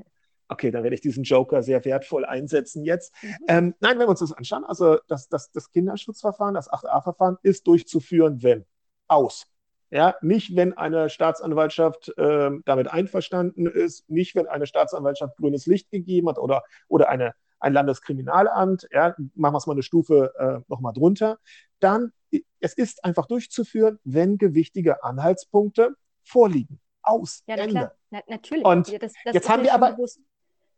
[0.50, 3.14] okay, dann werde ich diesen Joker sehr wertvoll einsetzen jetzt.
[3.22, 3.30] Mhm.
[3.48, 7.68] Ähm, nein, wenn wir uns das anschauen, also das, das, das Kinderschutzverfahren, das 8a-Verfahren ist
[7.68, 8.66] durchzuführen, wenn
[9.08, 9.48] aus.
[9.90, 15.92] Ja, nicht, wenn eine Staatsanwaltschaft äh, damit einverstanden ist, nicht, wenn eine Staatsanwaltschaft grünes Licht
[15.92, 20.60] gegeben hat oder, oder eine, ein Landeskriminalamt, ja, machen wir es mal eine Stufe äh,
[20.68, 21.38] nochmal drunter,
[21.80, 22.12] dann
[22.60, 26.80] es ist einfach durchzuführen, wenn gewichtige Anhaltspunkte vorliegen.
[27.02, 27.44] Aus.
[27.48, 27.92] Ja, Ende.
[28.10, 28.66] Na, natürlich.
[28.66, 29.92] Und ja, das, das jetzt haben wir aber.
[29.92, 30.20] Bewusst.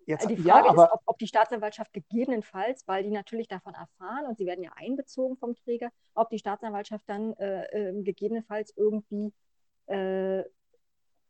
[0.06, 3.74] Jetzt, die Frage ja, aber, ist, ob, ob, die Staatsanwaltschaft gegebenenfalls, weil die natürlich davon
[3.74, 8.72] erfahren und sie werden ja einbezogen vom Träger, ob die Staatsanwaltschaft dann äh, äh, gegebenenfalls
[8.78, 9.34] irgendwie
[9.88, 10.44] äh,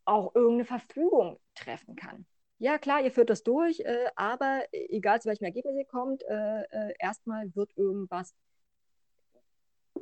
[0.03, 2.25] auch irgendeine Verfügung treffen kann.
[2.57, 6.61] Ja, klar, ihr führt das durch, äh, aber egal zu welchem Ergebnis ihr kommt, äh,
[6.63, 8.33] äh, erstmal wird irgendwas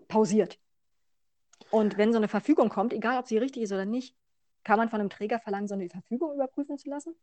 [0.07, 0.59] pausiert.
[1.69, 4.15] Und wenn so eine Verfügung kommt, egal ob sie richtig ist oder nicht,
[4.63, 7.15] kann man von einem Träger verlangen, so eine Verfügung überprüfen zu lassen?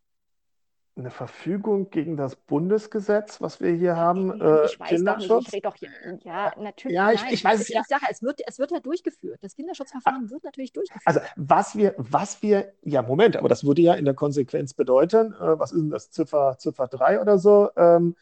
[0.97, 5.27] Eine Verfügung gegen das Bundesgesetz, was wir hier haben, ich, äh, ich weiß Kinderschutz?
[5.27, 5.89] Doch nicht, ich rede doch hier,
[6.23, 6.95] ja, natürlich.
[6.95, 7.69] Ja, ich, ich weiß es.
[7.69, 9.39] Ich sage, es wird, es wird ja durchgeführt.
[9.41, 11.03] Das Kinderschutzverfahren ah, wird natürlich durchgeführt.
[11.05, 15.33] Also was wir, was wir, ja Moment, aber das würde ja in der Konsequenz bedeuten,
[15.33, 18.15] äh, was ist denn das, Ziffer, Ziffer 3 oder so, ähm,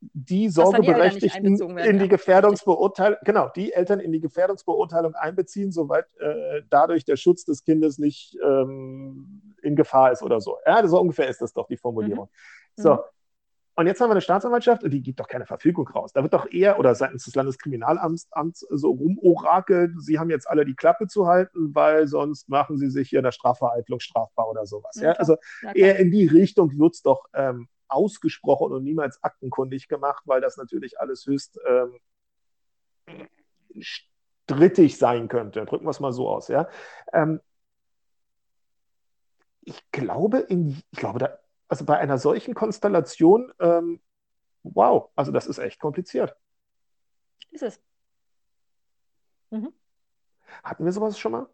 [0.00, 7.04] die Sorgeberechtigten in die Gefährdungsbeurteilung, genau, die Eltern in die Gefährdungsbeurteilung einbeziehen, soweit äh, dadurch
[7.04, 9.35] der Schutz des Kindes nicht ähm,
[9.66, 10.58] in Gefahr ist oder so.
[10.66, 12.28] Ja, so ungefähr ist das doch die Formulierung.
[12.76, 12.82] Mhm.
[12.82, 12.98] So.
[13.78, 16.10] Und jetzt haben wir eine Staatsanwaltschaft und die gibt doch keine Verfügung raus.
[16.14, 20.74] Da wird doch eher oder seitens des Landeskriminalamts so rumorakelt, sie haben jetzt alle die
[20.74, 24.96] Klappe zu halten, weil sonst machen sie sich hier in der Strafvereitlung strafbar oder sowas.
[24.96, 25.36] Ja, ja also
[25.74, 30.56] eher in die Richtung wird es doch ähm, ausgesprochen und niemals aktenkundig gemacht, weil das
[30.56, 31.98] natürlich alles höchst ähm,
[33.78, 35.66] strittig sein könnte.
[35.66, 36.48] Drücken wir es mal so aus.
[36.48, 36.68] Ja?
[37.12, 37.40] Ähm,
[39.66, 44.00] ich glaube, in, ich glaube da, also bei einer solchen Konstellation, ähm,
[44.62, 46.34] wow, also das ist echt kompliziert.
[47.50, 47.80] Ist es.
[49.50, 49.72] Mhm.
[50.62, 51.46] Hatten wir sowas schon mal?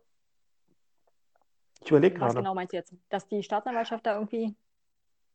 [1.80, 2.28] Ich überlege gerade.
[2.28, 2.94] Was genau meinst du jetzt?
[3.08, 4.54] Dass die Staatsanwaltschaft da irgendwie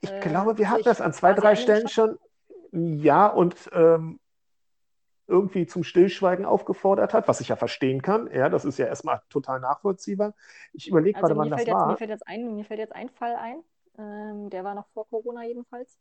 [0.02, 2.20] ich äh, glaube, wir hatten das an zwei, drei Stellen schon.
[2.72, 4.20] Ja, und ähm,
[5.28, 8.30] irgendwie zum Stillschweigen aufgefordert hat, was ich ja verstehen kann.
[8.32, 10.34] Ja, das ist ja erstmal total nachvollziehbar.
[10.74, 11.88] Ich überlege also gerade, wann das jetzt, war.
[11.88, 13.64] Mir fällt, jetzt ein, mir fällt jetzt ein Fall ein,
[13.98, 16.00] ähm, der war noch vor Corona jedenfalls.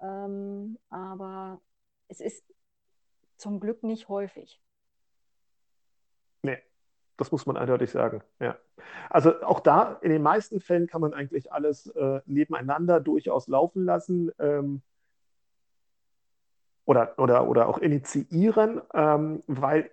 [0.00, 1.60] ähm, aber
[2.08, 2.44] es ist
[3.38, 4.60] zum Glück nicht häufig.
[6.42, 6.58] Nee,
[7.16, 8.22] das muss man eindeutig sagen.
[8.38, 8.58] Ja.
[9.08, 13.84] Also auch da, in den meisten Fällen kann man eigentlich alles äh, nebeneinander durchaus laufen
[13.84, 14.82] lassen ähm,
[16.84, 19.90] oder, oder, oder auch initiieren, ähm, weil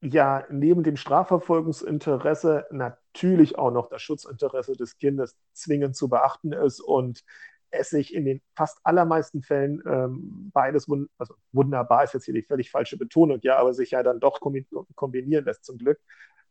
[0.00, 6.80] ja neben dem Strafverfolgungsinteresse natürlich auch noch das Schutzinteresse des Kindes zwingend zu beachten ist
[6.80, 7.24] und
[7.70, 10.86] es sich in den fast allermeisten Fällen ähm, beides,
[11.18, 14.40] also wunderbar ist jetzt hier die völlig falsche Betonung, ja, aber sich ja dann doch
[14.40, 15.98] kombinieren lässt zum Glück.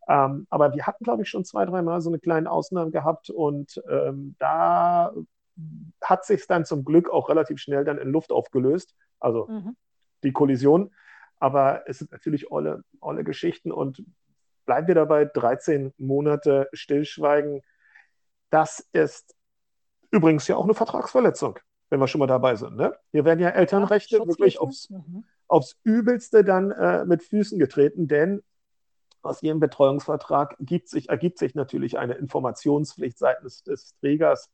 [0.07, 3.81] Ähm, aber wir hatten, glaube ich, schon zwei, dreimal so eine kleine Ausnahme gehabt und
[3.89, 5.13] ähm, da
[6.01, 9.75] hat sich dann zum Glück auch relativ schnell dann in Luft aufgelöst, also mhm.
[10.23, 10.91] die Kollision.
[11.39, 14.03] Aber es sind natürlich alle, alle Geschichten und
[14.65, 17.61] bleiben wir dabei, 13 Monate Stillschweigen.
[18.49, 19.35] Das ist
[20.11, 21.59] übrigens ja auch eine Vertragsverletzung,
[21.89, 22.75] wenn wir schon mal dabei sind.
[22.75, 22.95] Ne?
[23.11, 25.25] Hier werden ja Elternrechte ja, wirklich aufs, mhm.
[25.47, 28.41] aufs Übelste dann äh, mit Füßen getreten, denn
[29.21, 30.55] aus Ihrem Betreuungsvertrag
[30.85, 34.49] sich, ergibt sich natürlich eine Informationspflicht seitens des Trägers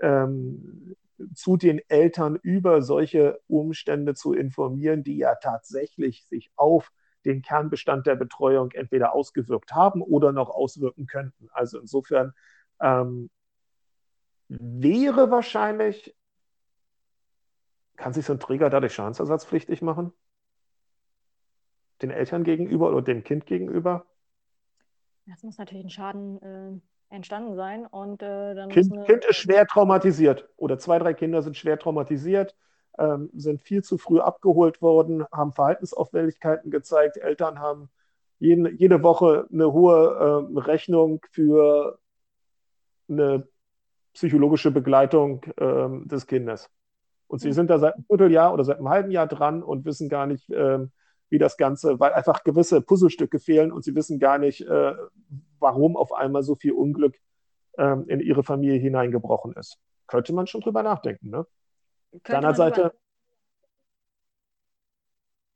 [0.00, 0.96] ähm,
[1.34, 6.92] zu den Eltern über solche Umstände zu informieren, die ja tatsächlich sich auf
[7.24, 11.48] den Kernbestand der Betreuung entweder ausgewirkt haben oder noch auswirken könnten.
[11.52, 12.34] Also insofern
[12.80, 13.30] ähm,
[14.48, 16.14] wäre wahrscheinlich,
[17.96, 20.12] kann sich so ein Träger dadurch schadensersatzpflichtig machen?
[22.02, 24.06] Den Eltern gegenüber oder dem Kind gegenüber?
[25.26, 26.80] Das muss natürlich ein Schaden äh,
[27.14, 27.86] entstanden sein.
[27.86, 31.78] Und, äh, dann kind, eine, kind ist schwer traumatisiert oder zwei, drei Kinder sind schwer
[31.78, 32.56] traumatisiert,
[32.98, 37.16] ähm, sind viel zu früh abgeholt worden, haben Verhaltensauffälligkeiten gezeigt.
[37.16, 37.88] Eltern haben
[38.38, 41.98] jeden, jede Woche eine hohe äh, Rechnung für
[43.08, 43.46] eine
[44.12, 46.70] psychologische Begleitung äh, des Kindes.
[47.26, 47.52] Und sie mhm.
[47.52, 50.50] sind da seit einem Vierteljahr oder seit einem halben Jahr dran und wissen gar nicht,
[50.50, 50.86] äh,
[51.30, 54.94] wie das Ganze, weil einfach gewisse Puzzlestücke fehlen und sie wissen gar nicht, äh,
[55.64, 57.18] warum auf einmal so viel Unglück
[57.78, 59.78] ähm, in ihre Familie hineingebrochen ist.
[60.06, 61.46] Könnte man schon drüber nachdenken, ne?
[62.24, 62.92] Deiner Seite.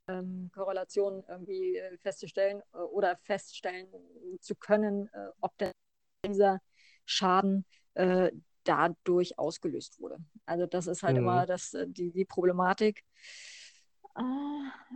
[0.07, 3.87] Ähm, Korrelation irgendwie äh, festzustellen äh, oder feststellen
[4.41, 5.71] zu können, äh, ob denn
[6.25, 6.59] dieser
[7.05, 8.31] Schaden äh,
[8.63, 10.17] dadurch ausgelöst wurde.
[10.47, 11.23] Also das ist halt mhm.
[11.23, 13.03] immer das, äh, die, die Problematik.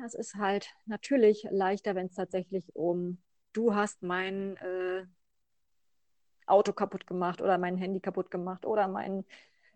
[0.03, 3.19] Es ist halt natürlich leichter, wenn es tatsächlich um
[3.53, 5.05] du hast mein äh,
[6.45, 9.25] Auto kaputt gemacht oder mein Handy kaputt gemacht oder mein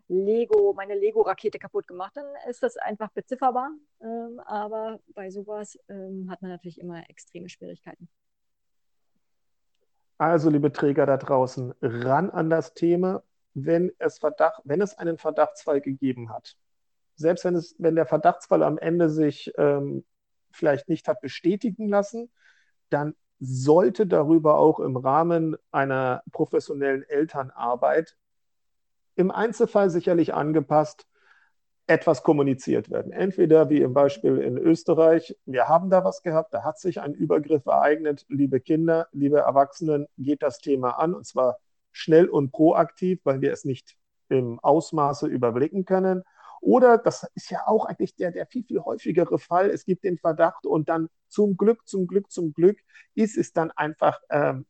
[0.08, 3.70] Lego, meine Lego-Rakete kaputt gemacht, dann ist das einfach bezifferbar.
[4.00, 8.08] Ähm, aber bei sowas ähm, hat man natürlich immer extreme Schwierigkeiten.
[10.16, 13.22] Also, liebe Träger da draußen, ran an das Thema,
[13.54, 16.56] wenn es, Verdacht, wenn es einen Verdachtsfall gegeben hat.
[17.14, 20.04] Selbst wenn, es, wenn der Verdachtsfall am Ende sich ähm,
[20.50, 22.32] vielleicht nicht hat bestätigen lassen,
[22.90, 28.16] dann sollte darüber auch im Rahmen einer professionellen Elternarbeit
[29.14, 31.06] im Einzelfall sicherlich angepasst
[31.88, 33.12] etwas kommuniziert werden.
[33.12, 37.14] Entweder wie im Beispiel in Österreich, wir haben da was gehabt, da hat sich ein
[37.14, 41.58] Übergriff ereignet, liebe Kinder, liebe Erwachsenen, geht das Thema an und zwar
[41.90, 43.96] schnell und proaktiv, weil wir es nicht
[44.28, 46.22] im Ausmaße überblicken können.
[46.60, 50.18] Oder, das ist ja auch eigentlich der, der viel, viel häufigere Fall, es gibt den
[50.18, 52.78] Verdacht und dann zum Glück, zum Glück, zum Glück
[53.14, 54.66] ist es dann einfach, ähm,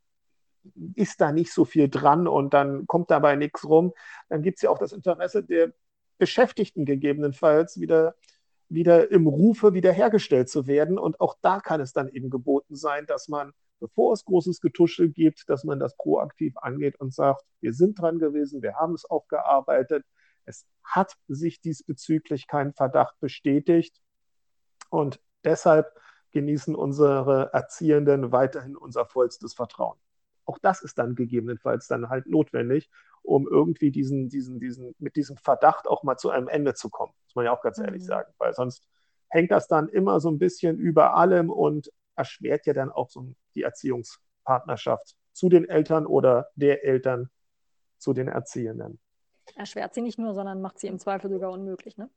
[0.94, 3.92] ist da nicht so viel dran und dann kommt dabei nichts rum.
[4.28, 5.72] Dann gibt es ja auch das Interesse der
[6.18, 8.14] Beschäftigten gegebenenfalls wieder,
[8.68, 10.98] wieder im Rufe wiederhergestellt zu werden.
[10.98, 15.10] Und auch da kann es dann eben geboten sein, dass man, bevor es großes Getuschel
[15.10, 19.04] gibt, dass man das proaktiv angeht und sagt, wir sind dran gewesen, wir haben es
[19.04, 20.04] aufgearbeitet,
[20.48, 24.00] es hat sich diesbezüglich kein Verdacht bestätigt
[24.88, 25.94] und deshalb
[26.32, 29.98] genießen unsere Erziehenden weiterhin unser vollstes Vertrauen.
[30.44, 32.90] Auch das ist dann gegebenenfalls dann halt notwendig,
[33.22, 37.12] um irgendwie diesen, diesen, diesen, mit diesem Verdacht auch mal zu einem Ende zu kommen,
[37.24, 38.06] muss man ja auch ganz ehrlich mhm.
[38.06, 38.88] sagen, weil sonst
[39.28, 43.34] hängt das dann immer so ein bisschen über allem und erschwert ja dann auch so
[43.54, 47.28] die Erziehungspartnerschaft zu den Eltern oder der Eltern
[47.98, 48.98] zu den Erziehenden
[49.56, 51.96] erschwert sie nicht nur, sondern macht sie im Zweifel sogar unmöglich.
[51.96, 52.08] Ne?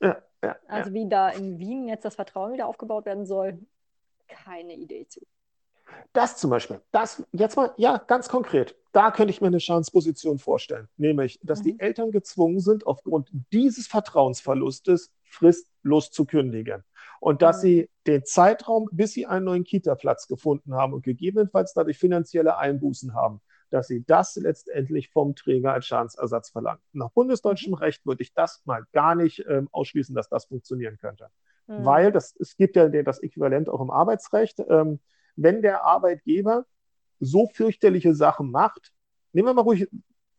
[0.00, 3.58] Ja, ja, also wie da in Wien jetzt das Vertrauen wieder aufgebaut werden soll,
[4.28, 5.20] keine Idee zu.
[6.12, 10.38] Das zum Beispiel, das jetzt mal, ja, ganz konkret, da könnte ich mir eine Chanceposition
[10.38, 11.64] vorstellen, nämlich, dass mhm.
[11.64, 16.82] die Eltern gezwungen sind, aufgrund dieses Vertrauensverlustes fristlos zu kündigen
[17.20, 17.60] und dass mhm.
[17.60, 23.14] sie den Zeitraum, bis sie einen neuen Kita-Platz gefunden haben und gegebenenfalls dadurch finanzielle Einbußen
[23.14, 26.80] haben, dass sie das letztendlich vom Träger als Schadensersatz verlangen.
[26.92, 27.78] Nach bundesdeutschem mhm.
[27.78, 31.28] Recht würde ich das mal gar nicht ähm, ausschließen, dass das funktionieren könnte.
[31.66, 31.84] Mhm.
[31.84, 34.60] Weil das, es gibt ja das Äquivalent auch im Arbeitsrecht.
[34.68, 35.00] Ähm,
[35.36, 36.66] wenn der Arbeitgeber
[37.20, 38.92] so fürchterliche Sachen macht,
[39.32, 39.88] nehmen wir mal ruhig,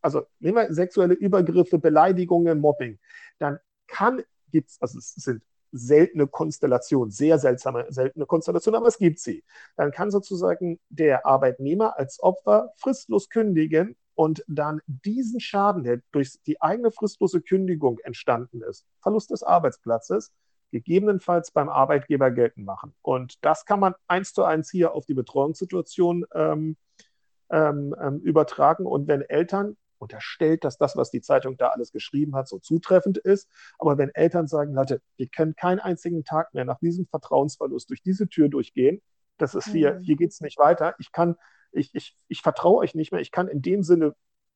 [0.02, 3.00] also nehmen wir sexuelle Übergriffe, Beleidigungen, Mobbing,
[3.40, 9.20] dann kann, gibt's, also es sind seltene Konstellation, sehr seltsame, seltene Konstellation, aber es gibt
[9.20, 9.44] sie.
[9.76, 16.34] Dann kann sozusagen der Arbeitnehmer als Opfer fristlos kündigen und dann diesen Schaden, der durch
[16.48, 20.32] die eigene fristlose Kündigung entstanden ist, Verlust des Arbeitsplatzes,
[20.72, 22.94] gegebenenfalls beim Arbeitgeber geltend machen.
[23.02, 26.78] Und das kann man eins zu eins hier auf die Betreuungssituation ähm,
[27.50, 28.86] ähm, ähm übertragen.
[28.86, 33.18] Und wenn Eltern unterstellt, dass das, was die Zeitung da alles geschrieben hat, so zutreffend
[33.18, 33.50] ist.
[33.80, 38.02] Aber wenn Eltern sagen, Leute, wir können keinen einzigen Tag mehr nach diesem Vertrauensverlust durch
[38.02, 39.02] diese Tür durchgehen,
[39.38, 40.02] das ist hier, mhm.
[40.02, 40.96] hier geht es nicht weiter.
[41.00, 41.36] Ich kann,
[41.72, 43.22] ich, ich, ich vertraue euch nicht mehr.
[43.22, 44.16] Ich kann in dem Sinne,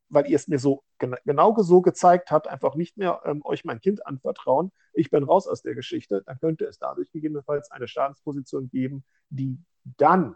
[0.10, 3.80] weil ihr es mir so genau so gezeigt habt, einfach nicht mehr ähm, euch mein
[3.80, 4.72] Kind anvertrauen.
[4.94, 6.24] Ich bin raus aus der Geschichte.
[6.26, 10.36] Dann könnte es dadurch gegebenenfalls eine Schadensposition geben, die dann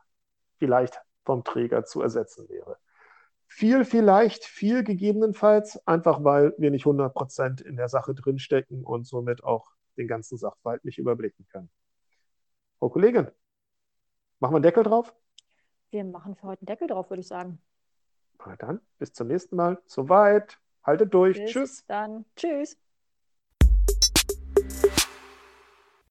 [0.58, 2.78] vielleicht vom Träger zu ersetzen wäre.
[3.56, 9.46] Viel vielleicht, viel gegebenenfalls, einfach weil wir nicht 100% in der Sache drinstecken und somit
[9.46, 11.70] auch den ganzen Sachverhalt nicht überblicken können.
[12.80, 13.32] Frau Kollegin,
[14.42, 15.16] machen wir einen Deckel drauf?
[15.90, 17.62] Wir machen für heute einen Deckel drauf, würde ich sagen.
[18.46, 19.82] Na dann, bis zum nächsten Mal.
[19.86, 20.60] Soweit.
[20.84, 21.38] Haltet durch.
[21.38, 21.86] Bis Tschüss.
[21.88, 22.26] Dann.
[22.36, 22.78] Tschüss.